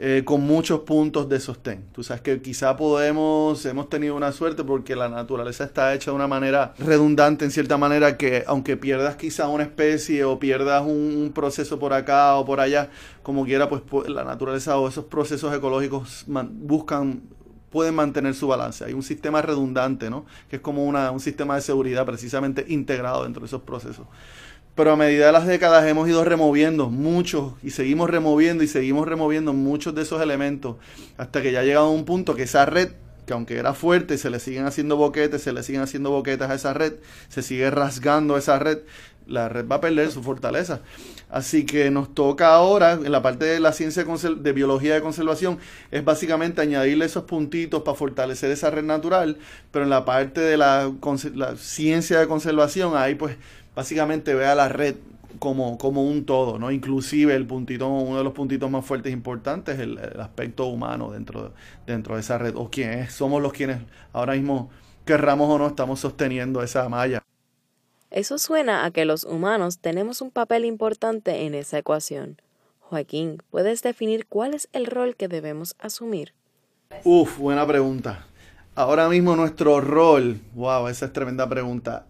Eh, 0.00 0.22
con 0.24 0.42
muchos 0.42 0.80
puntos 0.80 1.28
de 1.28 1.40
sostén. 1.40 1.82
Tú 1.90 2.04
sabes 2.04 2.22
que 2.22 2.40
quizá 2.40 2.76
podemos, 2.76 3.66
hemos 3.66 3.88
tenido 3.88 4.14
una 4.14 4.30
suerte 4.30 4.62
porque 4.62 4.94
la 4.94 5.08
naturaleza 5.08 5.64
está 5.64 5.92
hecha 5.92 6.12
de 6.12 6.14
una 6.14 6.28
manera 6.28 6.72
redundante 6.78 7.44
en 7.44 7.50
cierta 7.50 7.78
manera 7.78 8.16
que 8.16 8.44
aunque 8.46 8.76
pierdas 8.76 9.16
quizá 9.16 9.48
una 9.48 9.64
especie 9.64 10.22
o 10.22 10.38
pierdas 10.38 10.84
un, 10.86 11.32
proceso 11.34 11.80
por 11.80 11.94
acá 11.94 12.36
o 12.36 12.44
por 12.44 12.60
allá, 12.60 12.90
como 13.24 13.44
quiera, 13.44 13.68
pues 13.68 13.82
la 14.08 14.22
naturaleza 14.22 14.78
o 14.78 14.86
esos 14.86 15.06
procesos 15.06 15.52
ecológicos 15.52 16.24
buscan 16.28 17.22
pueden 17.70 17.94
mantener 17.94 18.34
su 18.34 18.48
balance. 18.48 18.84
Hay 18.84 18.92
un 18.92 19.02
sistema 19.02 19.42
redundante, 19.42 20.10
¿no? 20.10 20.26
Que 20.48 20.56
es 20.56 20.62
como 20.62 20.84
una, 20.84 21.10
un 21.10 21.20
sistema 21.20 21.54
de 21.54 21.60
seguridad 21.60 22.06
precisamente 22.06 22.64
integrado 22.68 23.24
dentro 23.24 23.40
de 23.40 23.46
esos 23.46 23.62
procesos 23.62 24.06
pero 24.78 24.92
a 24.92 24.96
medida 24.96 25.26
de 25.26 25.32
las 25.32 25.44
décadas 25.44 25.84
hemos 25.88 26.08
ido 26.08 26.24
removiendo 26.24 26.88
muchos 26.88 27.54
y 27.64 27.70
seguimos 27.70 28.08
removiendo 28.08 28.62
y 28.62 28.68
seguimos 28.68 29.08
removiendo 29.08 29.52
muchos 29.52 29.92
de 29.92 30.02
esos 30.02 30.22
elementos 30.22 30.76
hasta 31.16 31.42
que 31.42 31.50
ya 31.50 31.58
ha 31.58 31.64
llegado 31.64 31.86
a 31.86 31.90
un 31.90 32.04
punto 32.04 32.36
que 32.36 32.44
esa 32.44 32.64
red, 32.64 32.90
que 33.26 33.32
aunque 33.32 33.56
era 33.56 33.74
fuerte, 33.74 34.18
se 34.18 34.30
le 34.30 34.38
siguen 34.38 34.66
haciendo 34.66 34.96
boquetes, 34.96 35.42
se 35.42 35.52
le 35.52 35.64
siguen 35.64 35.82
haciendo 35.82 36.10
boquetas 36.10 36.48
a 36.48 36.54
esa 36.54 36.74
red, 36.74 36.92
se 37.28 37.42
sigue 37.42 37.68
rasgando 37.72 38.38
esa 38.38 38.60
red, 38.60 38.78
la 39.28 39.48
red 39.48 39.66
va 39.68 39.76
a 39.76 39.80
perder 39.80 40.10
su 40.10 40.22
fortaleza. 40.22 40.80
Así 41.30 41.66
que 41.66 41.90
nos 41.90 42.14
toca 42.14 42.54
ahora, 42.54 42.92
en 42.94 43.12
la 43.12 43.22
parte 43.22 43.44
de 43.44 43.60
la 43.60 43.72
ciencia 43.72 44.04
de 44.04 44.52
biología 44.52 44.94
de 44.94 45.02
conservación, 45.02 45.58
es 45.90 46.04
básicamente 46.04 46.62
añadirle 46.62 47.04
esos 47.04 47.24
puntitos 47.24 47.82
para 47.82 47.96
fortalecer 47.96 48.50
esa 48.50 48.70
red 48.70 48.84
natural, 48.84 49.36
pero 49.70 49.84
en 49.84 49.90
la 49.90 50.04
parte 50.04 50.40
de 50.40 50.56
la, 50.56 50.90
ciencia 51.56 52.18
de 52.18 52.26
conservación, 52.26 52.96
ahí 52.96 53.14
pues 53.14 53.36
básicamente 53.76 54.34
ve 54.34 54.46
a 54.46 54.54
la 54.54 54.68
red 54.68 54.96
como, 55.38 55.76
como 55.76 56.02
un 56.02 56.24
todo, 56.24 56.58
¿no? 56.58 56.70
Inclusive 56.70 57.34
el 57.34 57.46
puntito, 57.46 57.86
uno 57.88 58.18
de 58.18 58.24
los 58.24 58.32
puntitos 58.32 58.70
más 58.70 58.84
fuertes 58.84 59.10
e 59.10 59.12
importantes 59.12 59.74
es 59.74 59.80
el, 59.80 59.98
aspecto 60.20 60.66
humano 60.66 61.12
dentro, 61.12 61.52
dentro 61.86 62.14
de 62.14 62.22
esa 62.22 62.38
red, 62.38 62.54
o 62.56 62.70
quiénes 62.70 63.12
somos 63.12 63.42
los 63.42 63.52
quienes 63.52 63.78
ahora 64.14 64.32
mismo, 64.32 64.70
querramos 65.04 65.48
o 65.50 65.58
no, 65.58 65.66
estamos 65.66 66.00
sosteniendo 66.00 66.62
esa 66.62 66.88
malla. 66.88 67.22
Eso 68.10 68.38
suena 68.38 68.84
a 68.84 68.90
que 68.90 69.04
los 69.04 69.24
humanos 69.24 69.78
tenemos 69.78 70.22
un 70.22 70.30
papel 70.30 70.64
importante 70.64 71.44
en 71.44 71.54
esa 71.54 71.78
ecuación. 71.78 72.40
Joaquín, 72.80 73.42
¿puedes 73.50 73.82
definir 73.82 74.26
cuál 74.26 74.54
es 74.54 74.68
el 74.72 74.86
rol 74.86 75.14
que 75.14 75.28
debemos 75.28 75.76
asumir? 75.78 76.32
Uf, 77.04 77.38
buena 77.38 77.66
pregunta. 77.66 78.26
Ahora 78.74 79.08
mismo 79.08 79.36
nuestro 79.36 79.80
rol, 79.80 80.40
wow, 80.54 80.88
esa 80.88 81.06
es 81.06 81.12
tremenda 81.12 81.48
pregunta 81.48 82.06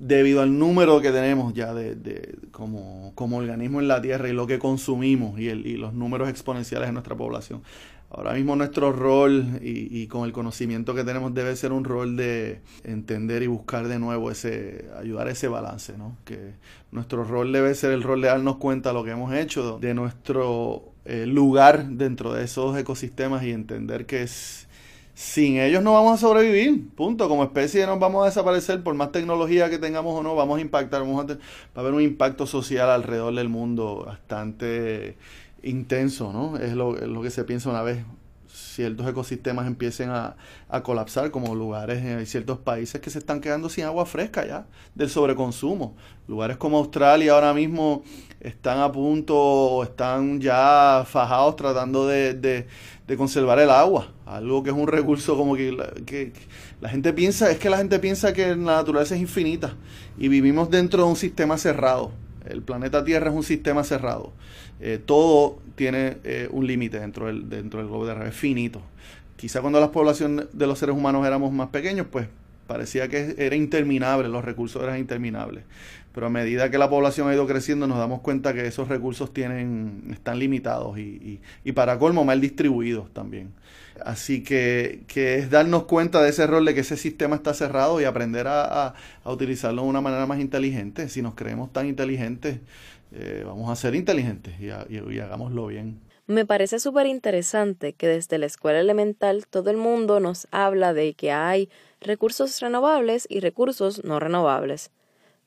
debido 0.00 0.40
al 0.40 0.58
número 0.58 1.00
que 1.02 1.12
tenemos 1.12 1.52
ya 1.52 1.74
de, 1.74 2.38
como, 2.50 3.12
como, 3.14 3.36
organismo 3.36 3.80
en 3.80 3.88
la 3.88 4.00
Tierra 4.00 4.30
y 4.30 4.32
lo 4.32 4.46
que 4.46 4.58
consumimos 4.58 5.38
y, 5.38 5.50
y 5.50 5.76
los 5.76 5.92
números 5.92 6.30
exponenciales 6.30 6.88
de 6.88 6.92
nuestra 6.92 7.14
población. 7.14 7.62
Ahora 8.12 8.32
mismo 8.32 8.56
nuestro 8.56 8.92
rol 8.92 9.60
y, 9.62 10.08
con 10.08 10.24
el 10.24 10.32
conocimiento 10.32 10.96
que 10.96 11.04
tenemos 11.04 11.32
debe 11.32 11.54
ser 11.54 11.70
un 11.70 11.84
rol 11.84 12.16
de 12.16 12.60
entender 12.82 13.44
y 13.44 13.46
buscar 13.46 13.86
de 13.86 14.00
nuevo 14.00 14.32
ese, 14.32 14.90
ayudar 14.98 15.28
a 15.28 15.30
ese 15.30 15.46
balance, 15.46 15.96
¿no? 15.96 16.16
Que 16.24 16.54
nuestro 16.90 17.22
rol 17.22 17.52
debe 17.52 17.72
ser 17.76 17.92
el 17.92 18.02
rol 18.02 18.20
de 18.20 18.26
darnos 18.26 18.56
cuenta 18.56 18.88
de 18.88 18.94
lo 18.96 19.04
que 19.04 19.12
hemos 19.12 19.32
hecho, 19.32 19.78
de 19.78 19.94
nuestro 19.94 20.90
eh, 21.04 21.24
lugar 21.24 21.86
dentro 21.86 22.32
de 22.32 22.44
esos 22.44 22.76
ecosistemas 22.76 23.44
y 23.44 23.52
entender 23.52 24.06
que 24.06 24.24
es, 24.24 24.66
sin 25.14 25.58
ellos 25.58 25.80
no 25.80 25.92
vamos 25.92 26.14
a 26.14 26.16
sobrevivir, 26.16 26.88
punto. 26.96 27.28
Como 27.28 27.44
especie 27.44 27.86
nos 27.86 28.00
vamos 28.00 28.24
a 28.24 28.26
desaparecer, 28.26 28.82
por 28.82 28.94
más 28.96 29.12
tecnología 29.12 29.70
que 29.70 29.78
tengamos 29.78 30.18
o 30.18 30.24
no, 30.24 30.34
vamos 30.34 30.58
a 30.58 30.62
impactar, 30.62 31.02
vamos 31.02 31.24
a 31.24 31.34
va 31.34 31.38
a 31.76 31.80
haber 31.80 31.94
un 31.94 32.02
impacto 32.02 32.44
social 32.44 32.90
alrededor 32.90 33.36
del 33.36 33.48
mundo 33.48 34.02
bastante 34.04 35.16
intenso, 35.62 36.32
¿no? 36.32 36.56
Es 36.56 36.74
lo, 36.74 36.94
que 37.22 37.30
se 37.30 37.44
piensa 37.44 37.70
una 37.70 37.82
vez 37.82 37.98
ciertos 38.52 39.06
ecosistemas 39.06 39.66
empiecen 39.66 40.10
a, 40.10 40.36
colapsar, 40.82 41.30
como 41.30 41.54
lugares 41.54 42.04
en 42.04 42.24
ciertos 42.26 42.58
países 42.58 43.00
que 43.00 43.10
se 43.10 43.18
están 43.18 43.40
quedando 43.40 43.68
sin 43.68 43.84
agua 43.84 44.06
fresca 44.06 44.46
ya, 44.46 44.66
del 44.94 45.08
sobreconsumo. 45.08 45.94
Lugares 46.26 46.56
como 46.56 46.78
Australia 46.78 47.32
ahora 47.32 47.54
mismo 47.54 48.02
están 48.40 48.80
a 48.80 48.90
punto, 48.90 49.82
están 49.82 50.40
ya 50.40 51.04
fajados 51.06 51.56
tratando 51.56 52.06
de, 52.06 52.66
conservar 53.16 53.58
el 53.58 53.70
agua, 53.70 54.12
algo 54.24 54.62
que 54.62 54.70
es 54.70 54.76
un 54.76 54.86
recurso 54.86 55.36
como 55.36 55.56
que 55.56 55.72
la 56.80 56.88
gente 56.88 57.12
piensa, 57.12 57.50
es 57.50 57.58
que 57.58 57.68
la 57.68 57.78
gente 57.78 57.98
piensa 57.98 58.32
que 58.32 58.48
la 58.48 58.76
naturaleza 58.76 59.16
es 59.16 59.20
infinita 59.20 59.74
y 60.16 60.28
vivimos 60.28 60.70
dentro 60.70 61.02
de 61.02 61.08
un 61.08 61.16
sistema 61.16 61.58
cerrado. 61.58 62.12
El 62.50 62.62
planeta 62.62 63.04
Tierra 63.04 63.30
es 63.30 63.36
un 63.36 63.42
sistema 63.42 63.84
cerrado. 63.84 64.32
Eh, 64.80 64.98
todo 65.04 65.58
tiene 65.74 66.18
eh, 66.24 66.48
un 66.50 66.66
límite 66.66 67.00
dentro 67.00 67.26
del, 67.26 67.48
dentro 67.48 67.80
del 67.80 67.88
globo 67.88 68.06
terráqueo, 68.06 68.30
es 68.30 68.36
finito. 68.36 68.82
Quizá 69.36 69.60
cuando 69.60 69.80
la 69.80 69.90
población 69.90 70.48
de 70.52 70.66
los 70.66 70.78
seres 70.78 70.94
humanos 70.94 71.26
éramos 71.26 71.52
más 71.52 71.68
pequeños, 71.68 72.06
pues 72.10 72.26
parecía 72.66 73.08
que 73.08 73.34
era 73.38 73.56
interminable, 73.56 74.28
los 74.28 74.44
recursos 74.44 74.82
eran 74.82 74.98
interminables. 74.98 75.64
Pero 76.12 76.26
a 76.26 76.30
medida 76.30 76.70
que 76.70 76.78
la 76.78 76.90
población 76.90 77.28
ha 77.28 77.34
ido 77.34 77.46
creciendo, 77.46 77.86
nos 77.86 77.98
damos 77.98 78.20
cuenta 78.20 78.52
que 78.54 78.66
esos 78.66 78.88
recursos 78.88 79.32
tienen, 79.32 80.08
están 80.12 80.38
limitados 80.38 80.98
y, 80.98 81.40
y, 81.64 81.72
para 81.72 81.98
colmo 81.98 82.24
mal 82.24 82.40
distribuidos 82.40 83.12
también. 83.12 83.52
Así 84.04 84.42
que, 84.42 85.04
es 85.14 85.50
darnos 85.50 85.84
cuenta 85.84 86.22
de 86.22 86.30
ese 86.30 86.46
rol 86.46 86.64
de 86.64 86.74
que 86.74 86.80
ese 86.80 86.96
sistema 86.96 87.36
está 87.36 87.54
cerrado 87.54 88.00
y 88.00 88.04
aprender 88.04 88.46
a, 88.46 88.86
a, 88.88 88.94
a 89.24 89.32
utilizarlo 89.32 89.82
de 89.82 89.88
una 89.88 90.00
manera 90.00 90.26
más 90.26 90.40
inteligente. 90.40 91.08
Si 91.08 91.22
nos 91.22 91.34
creemos 91.34 91.72
tan 91.72 91.86
inteligentes, 91.86 92.60
eh, 93.12 93.42
vamos 93.44 93.70
a 93.70 93.76
ser 93.76 93.94
inteligentes 93.94 94.54
y, 94.60 94.66
y, 94.66 95.18
hagámoslo 95.18 95.66
bien. 95.66 96.00
Me 96.26 96.46
parece 96.46 96.78
súper 96.78 97.06
interesante 97.06 97.92
que 97.92 98.06
desde 98.06 98.38
la 98.38 98.46
escuela 98.46 98.78
elemental 98.78 99.46
todo 99.48 99.70
el 99.70 99.76
mundo 99.76 100.20
nos 100.20 100.46
habla 100.52 100.94
de 100.94 101.14
que 101.14 101.32
hay 101.32 101.68
recursos 102.00 102.60
renovables 102.60 103.26
y 103.28 103.40
recursos 103.40 104.04
no 104.04 104.20
renovables, 104.20 104.92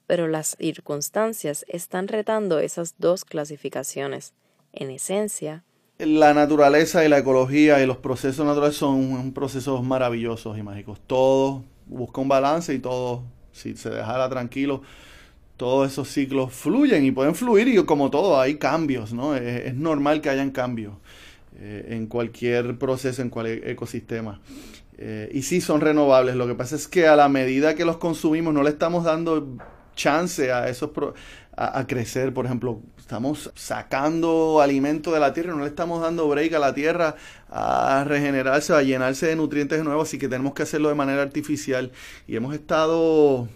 pero 0.08 0.28
las 0.28 0.58
circunstancias 0.60 1.64
están 1.70 2.10
retando 2.10 2.60
esas 2.60 2.96
dos 2.98 3.24
clasificaciones. 3.24 4.34
En 4.74 4.90
esencia, 4.90 5.64
la 6.00 6.34
naturaleza 6.34 7.06
y 7.06 7.10
la 7.10 7.20
ecología 7.20 7.82
y 7.82 7.86
los 7.86 7.98
procesos 7.98 8.46
naturales 8.46 8.76
son 8.76 9.32
procesos 9.34 9.84
maravillosos 9.84 10.58
y 10.58 10.64
mágicos. 10.64 11.00
Todo 11.06 11.64
busca 11.86 12.22
un 12.22 12.28
balance 12.28 12.74
y 12.74 12.80
todo, 12.80 13.24
si 13.52 13.76
se 13.76 13.90
dejara 13.90 14.30
tranquilo, 14.30 14.82
todos 15.58 15.92
esos 15.92 16.10
ciclos 16.10 16.52
fluyen 16.52 17.06
y 17.06 17.12
pueden 17.12 17.36
fluir 17.36 17.68
y 17.68 17.84
como 17.86 18.10
todo 18.10 18.40
hay 18.40 18.56
cambios, 18.56 19.14
¿no? 19.14 19.36
Es, 19.36 19.74
normal 19.76 20.22
que 20.22 20.30
hayan 20.30 20.52
cambios 20.52 20.94
eh, 21.60 21.88
en 21.90 22.08
cualquier 22.08 22.78
proceso, 22.78 23.22
en 23.22 23.30
cualquier 23.30 23.70
ecosistema. 23.70 24.42
Eh, 24.98 25.30
y 25.34 25.44
sí 25.44 25.62
son 25.62 25.82
renovables, 25.82 26.36
lo 26.36 26.48
que 26.48 26.56
pasa 26.56 26.76
es 26.76 26.88
que 26.88 27.08
a 27.08 27.16
la 27.16 27.30
medida 27.30 27.76
que 27.76 27.86
los 27.86 27.98
consumimos 27.98 28.54
no 28.54 28.64
le 28.64 28.70
estamos 28.70 29.04
dando 29.04 29.58
chance 29.96 30.52
a 30.52 30.70
esos 30.70 30.92
a, 31.56 31.86
crecer, 31.86 32.34
por 32.34 32.46
ejemplo, 32.46 32.82
estamos 32.98 33.52
sacando 33.56 34.60
alimento 34.62 35.12
de 35.12 35.20
la 35.20 35.34
tierra, 35.34 35.54
no 35.54 35.62
le 35.62 35.68
estamos 35.68 36.02
dando 36.02 36.28
break 36.28 36.54
a 36.54 36.60
la 36.60 36.74
tierra 36.74 37.16
a 37.50 38.04
regenerarse, 38.08 38.74
a 38.74 38.82
llenarse 38.82 39.28
de 39.28 39.36
nutrientes 39.36 39.84
nuevos, 39.84 40.08
así 40.08 40.18
que 40.18 40.28
tenemos 40.28 40.54
que 40.54 40.64
hacerlo 40.64 40.90
de 40.90 40.96
manera 40.96 41.22
artificial. 41.22 41.92
Y 42.28 42.36
hemos 42.36 42.56
estado 42.56 43.48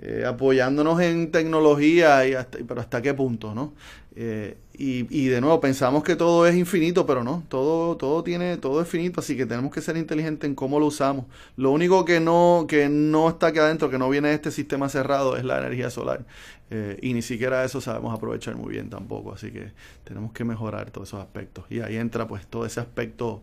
eh, 0.00 0.24
apoyándonos 0.26 1.00
en 1.00 1.30
tecnología, 1.30 2.26
y 2.26 2.34
pero 2.66 2.80
hasta 2.80 3.02
qué 3.02 3.12
punto, 3.14 3.54
¿no? 3.54 3.74
Eh, 4.14 4.58
y, 4.74 5.06
y, 5.10 5.28
de 5.28 5.40
nuevo, 5.40 5.60
pensamos 5.60 6.02
que 6.02 6.16
todo 6.16 6.46
es 6.46 6.54
infinito, 6.54 7.06
pero 7.06 7.24
no, 7.24 7.44
todo, 7.48 7.96
todo 7.96 8.22
tiene, 8.22 8.56
todo 8.56 8.82
es 8.82 8.88
finito, 8.88 9.20
así 9.20 9.36
que 9.36 9.46
tenemos 9.46 9.72
que 9.72 9.80
ser 9.80 9.96
inteligentes 9.96 10.48
en 10.48 10.54
cómo 10.54 10.78
lo 10.80 10.86
usamos. 10.86 11.26
Lo 11.56 11.70
único 11.70 12.04
que 12.04 12.20
no, 12.20 12.66
que 12.68 12.88
no 12.88 13.28
está 13.28 13.48
aquí 13.48 13.58
adentro, 13.58 13.90
que 13.90 13.98
no 13.98 14.08
viene 14.10 14.28
de 14.28 14.34
este 14.34 14.50
sistema 14.50 14.88
cerrado, 14.88 15.36
es 15.36 15.44
la 15.44 15.58
energía 15.58 15.90
solar. 15.90 16.24
Eh, 16.70 16.98
y 17.02 17.12
ni 17.14 17.22
siquiera 17.22 17.64
eso 17.64 17.80
sabemos 17.80 18.14
aprovechar 18.14 18.56
muy 18.56 18.72
bien 18.72 18.88
tampoco, 18.90 19.32
así 19.32 19.50
que 19.50 19.72
tenemos 20.04 20.32
que 20.32 20.44
mejorar 20.44 20.90
todos 20.90 21.08
esos 21.08 21.20
aspectos. 21.20 21.64
Y 21.70 21.80
ahí 21.80 21.96
entra 21.96 22.26
pues 22.26 22.46
todo 22.46 22.66
ese 22.66 22.80
aspecto 22.80 23.42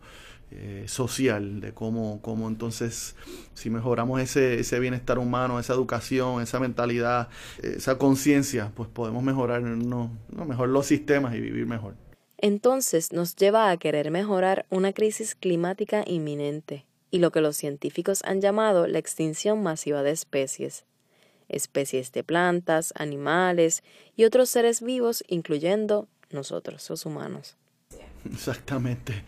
eh, 0.51 0.85
social, 0.87 1.61
de 1.61 1.73
cómo, 1.73 2.21
cómo 2.23 2.47
entonces, 2.47 3.15
si 3.53 3.69
mejoramos 3.69 4.19
ese, 4.19 4.59
ese 4.59 4.79
bienestar 4.79 5.19
humano, 5.19 5.59
esa 5.59 5.73
educación, 5.73 6.41
esa 6.41 6.59
mentalidad, 6.59 7.29
esa 7.61 7.99
conciencia, 7.99 8.71
pues 8.73 8.89
podemos 8.89 9.21
mejorar 9.21 9.61
no, 9.61 10.11
no, 10.31 10.45
mejor 10.45 10.69
los 10.69 10.87
sistemas 10.87 11.35
y 11.35 11.39
vivir 11.39 11.67
mejor. 11.67 11.93
Entonces 12.39 13.13
nos 13.13 13.35
lleva 13.35 13.69
a 13.69 13.77
querer 13.77 14.09
mejorar 14.09 14.65
una 14.71 14.91
crisis 14.91 15.35
climática 15.35 16.03
inminente 16.07 16.87
y 17.11 17.19
lo 17.19 17.29
que 17.29 17.41
los 17.41 17.55
científicos 17.55 18.23
han 18.23 18.41
llamado 18.41 18.87
la 18.87 18.97
extinción 18.97 19.61
masiva 19.61 20.01
de 20.01 20.11
especies, 20.11 20.85
especies 21.47 22.11
de 22.11 22.23
plantas, 22.23 22.91
animales 22.95 23.83
y 24.15 24.23
otros 24.23 24.49
seres 24.49 24.81
vivos, 24.81 25.23
incluyendo 25.27 26.07
nosotros, 26.31 26.89
los 26.89 27.05
humanos. 27.05 27.58
Exactamente, 28.33 29.23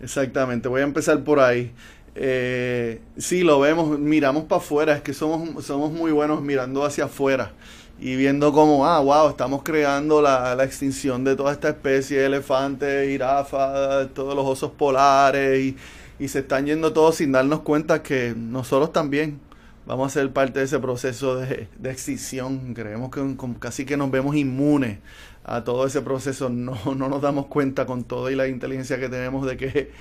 exactamente. 0.00 0.68
Voy 0.68 0.80
a 0.80 0.84
empezar 0.84 1.22
por 1.24 1.40
ahí. 1.40 1.72
Eh, 2.14 3.00
sí, 3.18 3.42
lo 3.42 3.60
vemos, 3.60 3.98
miramos 3.98 4.44
para 4.44 4.60
afuera, 4.60 4.96
es 4.96 5.02
que 5.02 5.12
somos, 5.12 5.64
somos 5.64 5.92
muy 5.92 6.12
buenos 6.12 6.40
mirando 6.40 6.84
hacia 6.84 7.04
afuera 7.04 7.52
y 7.98 8.16
viendo 8.16 8.52
cómo, 8.52 8.86
ah, 8.86 9.00
wow, 9.00 9.28
estamos 9.28 9.62
creando 9.62 10.22
la, 10.22 10.56
extinción 10.64 11.24
de 11.24 11.36
toda 11.36 11.52
esta 11.52 11.68
especie 11.68 12.24
elefantes, 12.24 13.08
jirafas, 13.08 14.08
todos 14.14 14.34
los 14.34 14.46
osos 14.46 14.70
polares 14.72 15.74
y 16.18 16.28
se 16.28 16.38
están 16.40 16.66
yendo 16.66 16.92
todos 16.92 17.16
sin 17.16 17.32
darnos 17.32 17.60
cuenta 17.60 18.02
que 18.02 18.34
nosotros 18.34 18.92
también 18.92 19.40
vamos 19.86 20.08
a 20.08 20.20
ser 20.20 20.32
parte 20.32 20.58
de 20.58 20.64
ese 20.64 20.78
proceso 20.78 21.36
de, 21.36 21.68
de 21.78 21.90
extinción. 21.90 22.74
Creemos 22.74 23.10
que 23.10 23.22
casi 23.58 23.84
que 23.84 23.96
nos 23.96 24.10
vemos 24.10 24.36
inmunes 24.36 24.98
a 25.44 25.62
todo 25.62 25.86
ese 25.86 26.02
proceso, 26.02 26.48
no, 26.50 26.76
no 26.96 27.08
nos 27.08 27.22
damos 27.22 27.46
cuenta 27.46 27.86
con 27.86 28.04
toda 28.04 28.32
y 28.32 28.34
la 28.34 28.48
inteligencia 28.48 28.98
que 28.98 29.08
tenemos 29.08 29.46
de 29.46 29.56
que, 29.56 29.92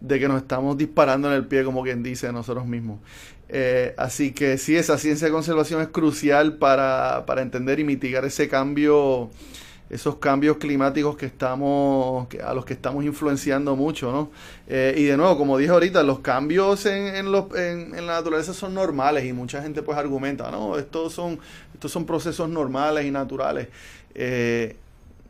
de 0.00 0.18
que 0.18 0.28
nos 0.28 0.42
estamos 0.42 0.78
disparando 0.78 1.28
en 1.28 1.34
el 1.34 1.46
pie, 1.46 1.62
como 1.62 1.82
quien 1.82 2.02
dice, 2.02 2.32
nosotros 2.32 2.66
mismos. 2.66 3.00
Eh, 3.50 3.94
así 3.98 4.32
que 4.32 4.56
sí, 4.58 4.76
esa 4.76 4.96
ciencia 4.98 5.26
de 5.26 5.32
conservación 5.32 5.82
es 5.82 5.88
crucial 5.88 6.56
para, 6.56 7.24
para 7.26 7.42
entender 7.42 7.80
y 7.80 7.84
mitigar 7.84 8.24
ese 8.24 8.48
cambio 8.48 9.30
esos 9.90 10.16
cambios 10.16 10.58
climáticos 10.58 11.16
que 11.16 11.26
estamos 11.26 12.26
a 12.44 12.54
los 12.54 12.64
que 12.64 12.74
estamos 12.74 13.04
influenciando 13.04 13.74
mucho, 13.74 14.12
¿no? 14.12 14.30
Eh, 14.66 14.94
y 14.96 15.04
de 15.04 15.16
nuevo, 15.16 15.38
como 15.38 15.56
dije 15.56 15.70
ahorita, 15.70 16.02
los 16.02 16.18
cambios 16.20 16.84
en, 16.86 17.14
en, 17.16 17.32
los, 17.32 17.54
en, 17.54 17.92
la 18.06 18.14
naturaleza 18.14 18.52
son 18.52 18.74
normales 18.74 19.24
y 19.24 19.32
mucha 19.32 19.62
gente 19.62 19.82
pues 19.82 19.96
argumenta, 19.96 20.50
no, 20.50 20.76
estos 20.76 21.14
son 21.14 21.38
estos 21.72 21.90
son 21.90 22.04
procesos 22.04 22.48
normales 22.48 23.06
y 23.06 23.10
naturales. 23.10 23.68
Eh, 24.14 24.76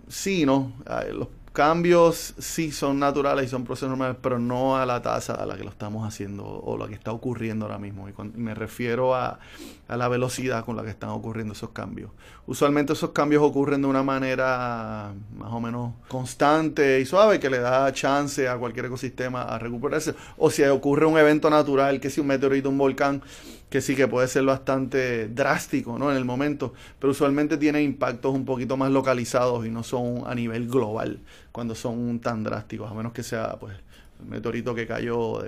sí, 0.08 0.44
¿no? 0.44 0.72
Los 1.12 1.28
cambios 1.58 2.34
sí 2.38 2.70
son 2.70 3.00
naturales 3.00 3.46
y 3.46 3.48
son 3.48 3.64
procesos 3.64 3.88
normales, 3.88 4.16
pero 4.22 4.38
no 4.38 4.76
a 4.76 4.86
la 4.86 5.02
tasa 5.02 5.34
a 5.34 5.44
la 5.44 5.56
que 5.56 5.64
lo 5.64 5.70
estamos 5.70 6.06
haciendo 6.06 6.44
o 6.46 6.78
la 6.78 6.86
que 6.86 6.94
está 6.94 7.10
ocurriendo 7.10 7.64
ahora 7.64 7.78
mismo. 7.78 8.08
Y, 8.08 8.12
me 8.38 8.54
refiero 8.54 9.16
a, 9.16 9.40
a, 9.88 9.96
la 9.96 10.06
velocidad 10.06 10.64
con 10.64 10.76
la 10.76 10.84
que 10.84 10.90
están 10.90 11.10
ocurriendo 11.10 11.54
esos 11.54 11.70
cambios. 11.70 12.12
Usualmente 12.46 12.92
esos 12.92 13.10
cambios 13.10 13.42
ocurren 13.42 13.82
de 13.82 13.88
una 13.88 14.04
manera 14.04 15.12
más 15.36 15.52
o 15.52 15.58
menos 15.58 15.94
constante 16.06 17.00
y 17.00 17.06
suave 17.06 17.40
que 17.40 17.50
le 17.50 17.58
da 17.58 17.92
chance 17.92 18.46
a 18.46 18.56
cualquier 18.56 18.86
ecosistema 18.86 19.42
a 19.42 19.58
recuperarse. 19.58 20.14
O 20.36 20.52
si 20.52 20.62
ocurre 20.62 21.06
un 21.06 21.18
evento 21.18 21.50
natural, 21.50 21.98
que 21.98 22.08
si 22.08 22.20
un 22.20 22.28
meteorito, 22.28 22.68
un 22.68 22.78
volcán, 22.78 23.20
que 23.68 23.80
sí 23.80 23.94
que 23.94 24.08
puede 24.08 24.28
ser 24.28 24.44
bastante 24.44 25.28
drástico 25.28 25.98
¿no? 25.98 26.10
en 26.10 26.16
el 26.16 26.24
momento, 26.24 26.72
pero 26.98 27.10
usualmente 27.10 27.56
tiene 27.56 27.82
impactos 27.82 28.34
un 28.34 28.44
poquito 28.44 28.76
más 28.76 28.90
localizados 28.90 29.66
y 29.66 29.70
no 29.70 29.82
son 29.82 30.22
a 30.26 30.34
nivel 30.34 30.68
global 30.68 31.20
cuando 31.52 31.74
son 31.74 32.20
tan 32.20 32.44
drásticos, 32.44 32.90
a 32.90 32.94
menos 32.94 33.12
que 33.12 33.22
sea 33.22 33.56
pues 33.58 33.74
el 34.20 34.26
meteorito 34.26 34.74
que 34.74 34.86
cayó, 34.86 35.42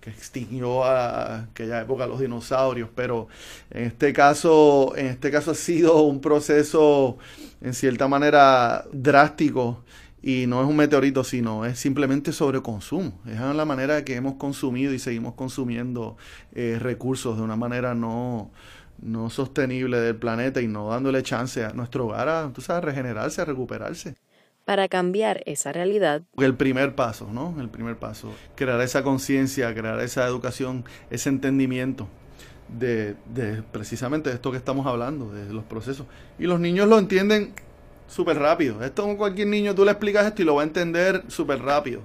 que 0.00 0.10
extinguió 0.10 0.84
a 0.84 1.40
aquella 1.40 1.80
época 1.80 2.06
los 2.06 2.20
dinosaurios, 2.20 2.88
pero 2.94 3.28
en 3.70 3.84
este 3.84 4.12
caso, 4.12 4.94
en 4.96 5.06
este 5.06 5.30
caso 5.30 5.50
ha 5.50 5.54
sido 5.54 6.02
un 6.02 6.20
proceso 6.20 7.18
en 7.60 7.74
cierta 7.74 8.06
manera 8.06 8.84
drástico 8.92 9.82
y 10.22 10.46
no 10.46 10.62
es 10.62 10.68
un 10.68 10.76
meteorito, 10.76 11.22
sino 11.24 11.64
es 11.64 11.78
simplemente 11.78 12.32
sobreconsumo. 12.32 13.20
Es 13.26 13.38
la 13.38 13.64
manera 13.64 14.04
que 14.04 14.16
hemos 14.16 14.34
consumido 14.34 14.92
y 14.92 14.98
seguimos 14.98 15.34
consumiendo 15.34 16.16
eh, 16.52 16.78
recursos 16.80 17.36
de 17.36 17.42
una 17.42 17.56
manera 17.56 17.94
no, 17.94 18.50
no 19.00 19.30
sostenible 19.30 19.98
del 20.00 20.16
planeta 20.16 20.60
y 20.60 20.68
no 20.68 20.88
dándole 20.88 21.22
chance 21.22 21.64
a 21.64 21.72
nuestro 21.72 22.06
hogar 22.06 22.28
a, 22.28 22.52
tú 22.52 22.60
sabes, 22.60 22.84
regenerarse, 22.84 23.40
a 23.40 23.44
recuperarse. 23.44 24.16
Para 24.66 24.88
cambiar 24.88 25.42
esa 25.46 25.72
realidad. 25.72 26.22
El 26.36 26.54
primer 26.54 26.94
paso, 26.94 27.30
¿no? 27.32 27.54
El 27.58 27.70
primer 27.70 27.96
paso. 27.96 28.30
Crear 28.54 28.80
esa 28.82 29.02
conciencia, 29.02 29.74
crear 29.74 29.98
esa 30.00 30.26
educación, 30.26 30.84
ese 31.08 31.30
entendimiento 31.30 32.08
de, 32.68 33.14
de 33.32 33.62
precisamente 33.62 34.28
de 34.28 34.34
esto 34.34 34.50
que 34.50 34.58
estamos 34.58 34.86
hablando, 34.86 35.32
de 35.32 35.50
los 35.54 35.64
procesos. 35.64 36.06
Y 36.38 36.44
los 36.44 36.60
niños 36.60 36.88
lo 36.88 36.98
entienden 36.98 37.54
súper 38.08 38.38
rápido. 38.38 38.82
Esto 38.82 39.16
cualquier 39.16 39.48
niño 39.48 39.74
tú 39.74 39.84
le 39.84 39.92
explicas 39.92 40.26
esto 40.26 40.42
y 40.42 40.44
lo 40.44 40.56
va 40.56 40.62
a 40.62 40.64
entender 40.64 41.22
súper 41.28 41.62
rápido. 41.62 42.02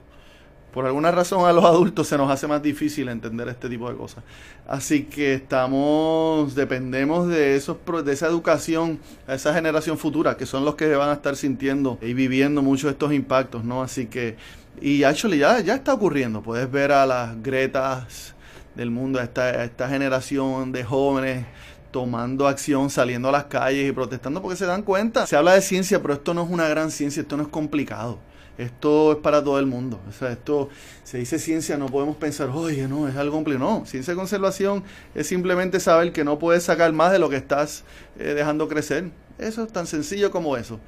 Por 0.73 0.85
alguna 0.85 1.11
razón 1.11 1.45
a 1.45 1.51
los 1.51 1.65
adultos 1.65 2.07
se 2.07 2.17
nos 2.17 2.31
hace 2.31 2.47
más 2.47 2.63
difícil 2.63 3.09
entender 3.09 3.49
este 3.49 3.67
tipo 3.67 3.89
de 3.89 3.97
cosas. 3.97 4.23
Así 4.67 5.03
que 5.03 5.33
estamos, 5.33 6.55
dependemos 6.55 7.27
de 7.27 7.57
esos 7.57 7.77
de 8.05 8.13
esa 8.13 8.27
educación 8.27 8.99
a 9.27 9.33
esa 9.33 9.53
generación 9.53 9.97
futura, 9.97 10.37
que 10.37 10.45
son 10.45 10.63
los 10.63 10.75
que 10.75 10.95
van 10.95 11.09
a 11.09 11.13
estar 11.13 11.35
sintiendo 11.35 11.97
y 12.01 12.13
viviendo 12.13 12.61
muchos 12.61 12.85
de 12.85 12.91
estos 12.91 13.11
impactos, 13.11 13.65
¿no? 13.65 13.83
Así 13.83 14.05
que, 14.05 14.37
y 14.79 15.03
actually 15.03 15.39
ya, 15.39 15.59
ya 15.59 15.75
está 15.75 15.93
ocurriendo. 15.93 16.41
Puedes 16.41 16.71
ver 16.71 16.93
a 16.93 17.05
las 17.05 17.41
Gretas 17.43 18.33
del 18.75 18.91
mundo, 18.91 19.19
a 19.19 19.23
esta, 19.23 19.43
a 19.43 19.63
esta 19.65 19.89
generación 19.89 20.71
de 20.71 20.85
jóvenes 20.85 21.45
tomando 21.91 22.47
acción, 22.47 22.89
saliendo 22.89 23.27
a 23.27 23.33
las 23.33 23.43
calles 23.45 23.89
y 23.89 23.91
protestando 23.91 24.41
porque 24.41 24.55
se 24.55 24.65
dan 24.65 24.83
cuenta. 24.83 25.27
Se 25.27 25.35
habla 25.35 25.53
de 25.53 25.61
ciencia, 25.61 26.01
pero 26.01 26.13
esto 26.13 26.33
no 26.33 26.43
es 26.43 26.49
una 26.49 26.69
gran 26.69 26.91
ciencia, 26.91 27.21
esto 27.21 27.35
no 27.35 27.43
es 27.43 27.49
complicado. 27.49 28.19
Esto 28.57 29.13
es 29.13 29.17
para 29.19 29.43
todo 29.43 29.59
el 29.59 29.65
mundo. 29.65 29.99
O 30.07 30.11
sea, 30.11 30.31
esto 30.31 30.69
se 31.03 31.17
dice 31.17 31.39
ciencia, 31.39 31.77
no 31.77 31.87
podemos 31.87 32.15
pensar, 32.15 32.49
oye, 32.49 32.87
no, 32.87 33.07
es 33.07 33.15
algo 33.15 33.35
complicado. 33.35 33.79
No, 33.79 33.85
ciencia 33.85 34.13
de 34.13 34.17
conservación 34.17 34.83
es 35.15 35.27
simplemente 35.27 35.79
saber 35.79 36.11
que 36.11 36.23
no 36.23 36.39
puedes 36.39 36.63
sacar 36.63 36.91
más 36.93 37.11
de 37.11 37.19
lo 37.19 37.29
que 37.29 37.37
estás 37.37 37.83
eh, 38.19 38.33
dejando 38.33 38.67
crecer. 38.67 39.11
Eso 39.37 39.63
es 39.63 39.73
tan 39.73 39.87
sencillo 39.87 40.29
como 40.29 40.55
eso. 40.55 40.79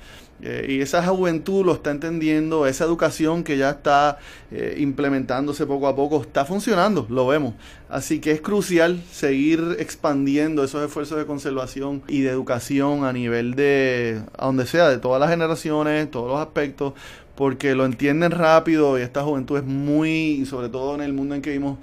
Eh, 0.41 0.65
y 0.69 0.81
esa 0.81 1.01
juventud 1.07 1.65
lo 1.65 1.73
está 1.73 1.89
entendiendo, 1.89 2.67
esa 2.67 2.83
educación 2.83 3.43
que 3.43 3.57
ya 3.57 3.69
está 3.69 4.17
eh, 4.51 4.75
implementándose 4.77 5.65
poco 5.65 5.87
a 5.87 5.95
poco 5.95 6.21
está 6.21 6.43
funcionando, 6.43 7.07
lo 7.09 7.25
vemos. 7.25 7.53
Así 7.87 8.19
que 8.19 8.31
es 8.31 8.41
crucial 8.41 9.01
seguir 9.11 9.77
expandiendo 9.79 10.63
esos 10.63 10.83
esfuerzos 10.83 11.17
de 11.17 11.25
conservación 11.25 12.03
y 12.07 12.21
de 12.21 12.29
educación 12.29 13.05
a 13.05 13.13
nivel 13.13 13.55
de, 13.55 14.21
a 14.37 14.45
donde 14.47 14.67
sea, 14.67 14.89
de 14.89 14.97
todas 14.97 15.19
las 15.19 15.29
generaciones, 15.29 16.11
todos 16.11 16.27
los 16.27 16.39
aspectos, 16.39 16.93
porque 17.35 17.75
lo 17.75 17.85
entienden 17.85 18.31
rápido 18.31 18.97
y 18.97 19.01
esta 19.01 19.23
juventud 19.23 19.57
es 19.57 19.63
muy, 19.63 20.45
sobre 20.45 20.69
todo 20.69 20.95
en 20.95 21.01
el 21.01 21.13
mundo 21.13 21.35
en 21.35 21.41
que 21.41 21.51
vivimos, 21.51 21.79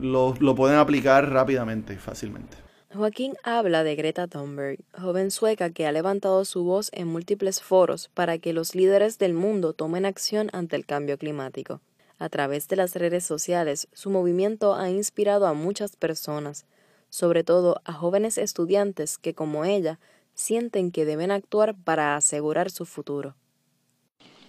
lo, 0.00 0.34
lo 0.40 0.54
pueden 0.54 0.78
aplicar 0.78 1.30
rápidamente 1.30 1.94
y 1.94 1.96
fácilmente. 1.96 2.56
Joaquín 2.94 3.34
habla 3.42 3.84
de 3.84 3.96
Greta 3.96 4.26
Thunberg, 4.26 4.78
joven 5.00 5.30
sueca 5.30 5.70
que 5.70 5.86
ha 5.86 5.92
levantado 5.92 6.44
su 6.44 6.62
voz 6.64 6.90
en 6.92 7.08
múltiples 7.08 7.62
foros 7.62 8.10
para 8.12 8.36
que 8.36 8.52
los 8.52 8.74
líderes 8.74 9.18
del 9.18 9.32
mundo 9.32 9.72
tomen 9.72 10.04
acción 10.04 10.50
ante 10.52 10.76
el 10.76 10.84
cambio 10.84 11.16
climático. 11.16 11.80
A 12.18 12.28
través 12.28 12.68
de 12.68 12.76
las 12.76 12.94
redes 12.94 13.24
sociales, 13.24 13.88
su 13.94 14.10
movimiento 14.10 14.74
ha 14.74 14.90
inspirado 14.90 15.46
a 15.46 15.54
muchas 15.54 15.96
personas, 15.96 16.66
sobre 17.08 17.44
todo 17.44 17.80
a 17.84 17.94
jóvenes 17.94 18.36
estudiantes 18.36 19.16
que, 19.16 19.34
como 19.34 19.64
ella, 19.64 19.98
sienten 20.34 20.92
que 20.92 21.06
deben 21.06 21.30
actuar 21.30 21.74
para 21.74 22.14
asegurar 22.14 22.70
su 22.70 22.84
futuro. 22.84 23.34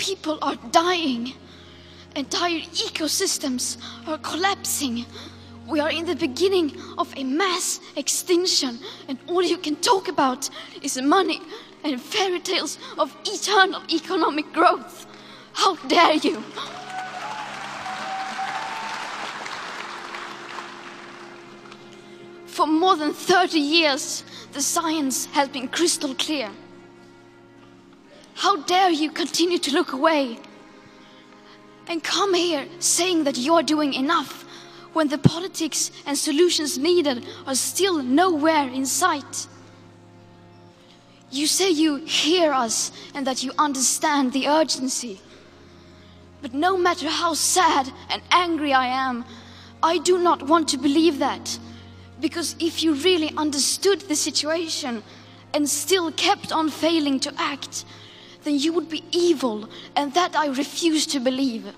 people 0.00 0.38
are 0.40 0.56
dying, 0.72 1.34
entire 2.16 2.60
ecosystems 2.60 3.76
are 4.08 4.16
collapsing. 4.18 5.04
We 5.68 5.78
are 5.78 5.90
in 5.90 6.06
the 6.06 6.16
beginning 6.16 6.74
of 6.96 7.12
a 7.16 7.22
mass 7.22 7.80
extinction, 7.96 8.78
and 9.08 9.18
all 9.28 9.42
you 9.42 9.58
can 9.58 9.76
talk 9.76 10.08
about 10.08 10.48
is 10.80 11.00
money 11.00 11.42
and 11.84 12.00
fairy 12.00 12.40
tales 12.40 12.78
of 12.98 13.14
eternal 13.26 13.82
economic 13.92 14.50
growth. 14.54 15.06
How 15.52 15.76
dare 15.86 16.14
you! 16.14 16.42
For 22.46 22.66
more 22.66 22.96
than 22.96 23.12
30 23.12 23.58
years, 23.58 24.24
the 24.52 24.62
science 24.62 25.26
has 25.26 25.48
been 25.48 25.68
crystal 25.68 26.14
clear. 26.14 26.50
How 28.40 28.56
dare 28.56 28.88
you 28.88 29.10
continue 29.10 29.58
to 29.58 29.70
look 29.74 29.92
away 29.92 30.38
and 31.88 32.02
come 32.02 32.32
here 32.32 32.66
saying 32.78 33.24
that 33.24 33.36
you're 33.36 33.62
doing 33.62 33.92
enough 33.92 34.46
when 34.94 35.08
the 35.08 35.18
politics 35.18 35.90
and 36.06 36.16
solutions 36.16 36.78
needed 36.78 37.26
are 37.46 37.54
still 37.54 38.02
nowhere 38.02 38.66
in 38.66 38.86
sight. 38.86 39.46
You 41.30 41.46
say 41.46 41.68
you 41.68 41.96
hear 41.96 42.54
us 42.54 42.92
and 43.14 43.26
that 43.26 43.42
you 43.42 43.52
understand 43.58 44.32
the 44.32 44.48
urgency. 44.48 45.20
But 46.40 46.54
no 46.54 46.78
matter 46.78 47.10
how 47.10 47.34
sad 47.34 47.92
and 48.08 48.22
angry 48.30 48.72
I 48.72 48.86
am, 48.86 49.26
I 49.82 49.98
do 49.98 50.16
not 50.16 50.44
want 50.44 50.66
to 50.70 50.78
believe 50.78 51.18
that. 51.18 51.58
Because 52.22 52.56
if 52.58 52.82
you 52.82 52.94
really 52.94 53.34
understood 53.36 54.00
the 54.00 54.16
situation 54.16 55.02
and 55.52 55.68
still 55.68 56.10
kept 56.12 56.52
on 56.52 56.70
failing 56.70 57.20
to 57.20 57.34
act, 57.36 57.84
then 58.44 58.58
you 58.58 58.72
would 58.72 58.88
be 58.88 59.02
evil, 59.12 59.68
and 59.96 60.12
that 60.14 60.32
I 60.34 60.48
refuse 60.48 61.06
to 61.08 61.20
believe. 61.20 61.72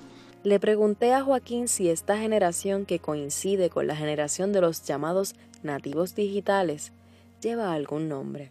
Le 0.45 0.59
pregunté 0.59 1.15
a 1.15 1.23
Joaquín 1.23 1.69
si 1.69 1.89
esta 1.89 2.19
generación 2.19 2.85
que 2.85 2.99
coincide 2.99 3.71
con 3.71 3.87
la 3.87 3.95
generación 3.95 4.53
de 4.53 4.61
los 4.61 4.83
llamados 4.83 5.35
nativos 5.63 6.17
digitales 6.17 6.93
lleva 7.41 7.73
algún 7.73 8.09
nombre. 8.09 8.51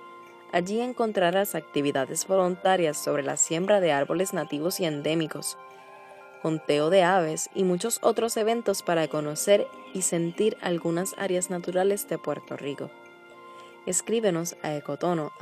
Allí 0.53 0.81
encontrarás 0.81 1.55
actividades 1.55 2.27
voluntarias 2.27 2.95
sobre 2.95 3.23
la 3.23 3.37
siembra 3.37 3.79
de 3.79 3.91
árboles 3.91 4.33
nativos 4.33 4.79
y 4.79 4.85
endémicos, 4.85 5.57
conteo 6.43 6.89
de 6.89 7.03
aves 7.03 7.49
y 7.55 7.63
muchos 7.63 7.99
otros 8.03 8.35
eventos 8.35 8.83
para 8.83 9.07
conocer 9.07 9.65
y 9.93 10.01
sentir 10.01 10.57
algunas 10.61 11.15
áreas 11.17 11.49
naturales 11.49 12.09
de 12.09 12.17
Puerto 12.17 12.57
Rico. 12.57 12.91
Escríbenos 13.85 14.57
a 14.61 14.75
ecotono.org 14.75 15.39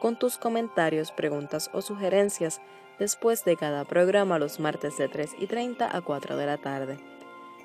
con 0.00 0.18
tus 0.18 0.38
comentarios, 0.38 1.10
preguntas 1.10 1.70
o 1.72 1.82
sugerencias 1.82 2.60
después 3.00 3.44
de 3.44 3.56
cada 3.56 3.84
programa 3.84 4.38
los 4.38 4.60
martes 4.60 4.96
de 4.96 5.08
3 5.08 5.32
y 5.40 5.46
30 5.48 5.96
a 5.96 6.00
4 6.00 6.36
de 6.36 6.46
la 6.46 6.58
tarde. 6.58 6.98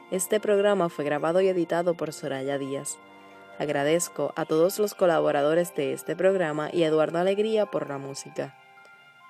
Este 0.09 0.39
programa 0.39 0.89
fue 0.89 1.05
grabado 1.05 1.41
y 1.41 1.47
editado 1.47 1.93
por 1.93 2.12
Soraya 2.12 2.57
Díaz. 2.57 2.97
Agradezco 3.59 4.33
a 4.35 4.45
todos 4.45 4.79
los 4.79 4.95
colaboradores 4.95 5.75
de 5.75 5.93
este 5.93 6.15
programa 6.15 6.69
y 6.73 6.81
a 6.81 6.88
Eduardo 6.88 7.19
Alegría 7.19 7.67
por 7.67 7.88
la 7.88 7.99
música. 7.99 8.57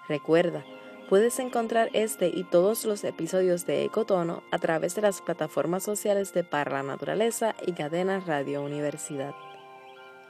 Recuerda, 0.08 0.64
puedes 1.10 1.40
encontrar 1.40 1.90
este 1.94 2.28
y 2.28 2.44
todos 2.44 2.86
los 2.86 3.04
episodios 3.04 3.66
de 3.66 3.84
Ecotono 3.84 4.44
a 4.52 4.60
través 4.60 4.94
de 4.94 5.02
las 5.02 5.24
plataformas 5.24 5.82
sociales 5.82 6.34
de 6.34 6.44
Para 6.44 6.84
Naturaleza 6.84 7.56
y 7.66 7.74
Cadena 7.74 8.20
Radio 8.20 8.62
Universidad. 8.62 9.34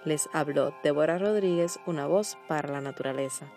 Les 0.06 0.30
habló 0.32 0.74
Débora 0.82 1.18
Rodríguez, 1.18 1.80
una 1.86 2.08
voz 2.08 2.38
para 2.48 2.72
la 2.72 2.80
naturaleza. 2.80 3.52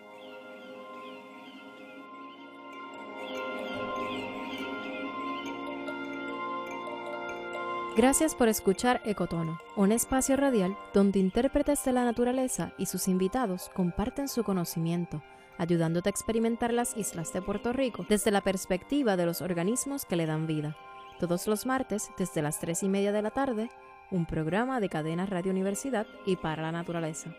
Gracias 7.95 8.35
por 8.35 8.49
escuchar 8.49 9.01
Ecotono, 9.05 9.59
un 9.77 9.93
espacio 9.93 10.35
radial 10.35 10.75
donde 10.93 11.19
intérpretes 11.19 11.85
de 11.85 11.93
la 11.93 12.03
naturaleza 12.03 12.73
y 12.77 12.87
sus 12.87 13.07
invitados 13.07 13.69
comparten 13.73 14.27
su 14.27 14.43
conocimiento, 14.43 15.21
ayudándote 15.57 16.09
a 16.09 16.11
experimentar 16.11 16.73
las 16.73 16.95
islas 16.97 17.33
de 17.33 17.41
Puerto 17.41 17.73
Rico 17.73 18.05
desde 18.09 18.31
la 18.31 18.41
perspectiva 18.41 19.17
de 19.17 19.25
los 19.25 19.41
organismos 19.41 20.05
que 20.05 20.15
le 20.15 20.25
dan 20.25 20.47
vida. 20.47 20.77
Todos 21.19 21.47
los 21.47 21.65
martes, 21.65 22.09
desde 22.17 22.41
las 22.41 22.59
3 22.59 22.83
y 22.83 22.89
media 22.89 23.11
de 23.11 23.21
la 23.21 23.31
tarde, 23.31 23.69
un 24.11 24.25
programa 24.25 24.79
de 24.79 24.89
Cadena 24.89 25.25
Radio 25.25 25.51
Universidad 25.51 26.07
y 26.25 26.35
para 26.35 26.63
la 26.63 26.71
naturaleza. 26.71 27.33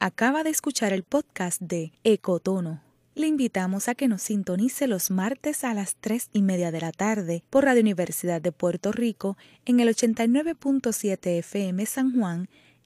Acaba 0.00 0.44
de 0.44 0.50
escuchar 0.50 0.92
el 0.92 1.02
podcast 1.02 1.60
de 1.60 1.92
Ecotono 2.04 2.88
le 3.18 3.26
invitamos 3.26 3.88
a 3.88 3.96
que 3.96 4.06
nos 4.06 4.22
sintonice 4.22 4.86
los 4.86 5.10
martes 5.10 5.64
a 5.64 5.74
las 5.74 5.96
3 5.96 6.30
y 6.32 6.42
media 6.42 6.70
de 6.70 6.80
la 6.80 6.92
tarde 6.92 7.42
por 7.50 7.64
Radio 7.64 7.80
Universidad 7.80 8.40
de 8.40 8.52
Puerto 8.52 8.92
Rico 8.92 9.36
en 9.64 9.80
el 9.80 9.88
89.7 9.88 11.38
FM 11.38 11.84
San 11.84 12.16
Juan 12.16 12.48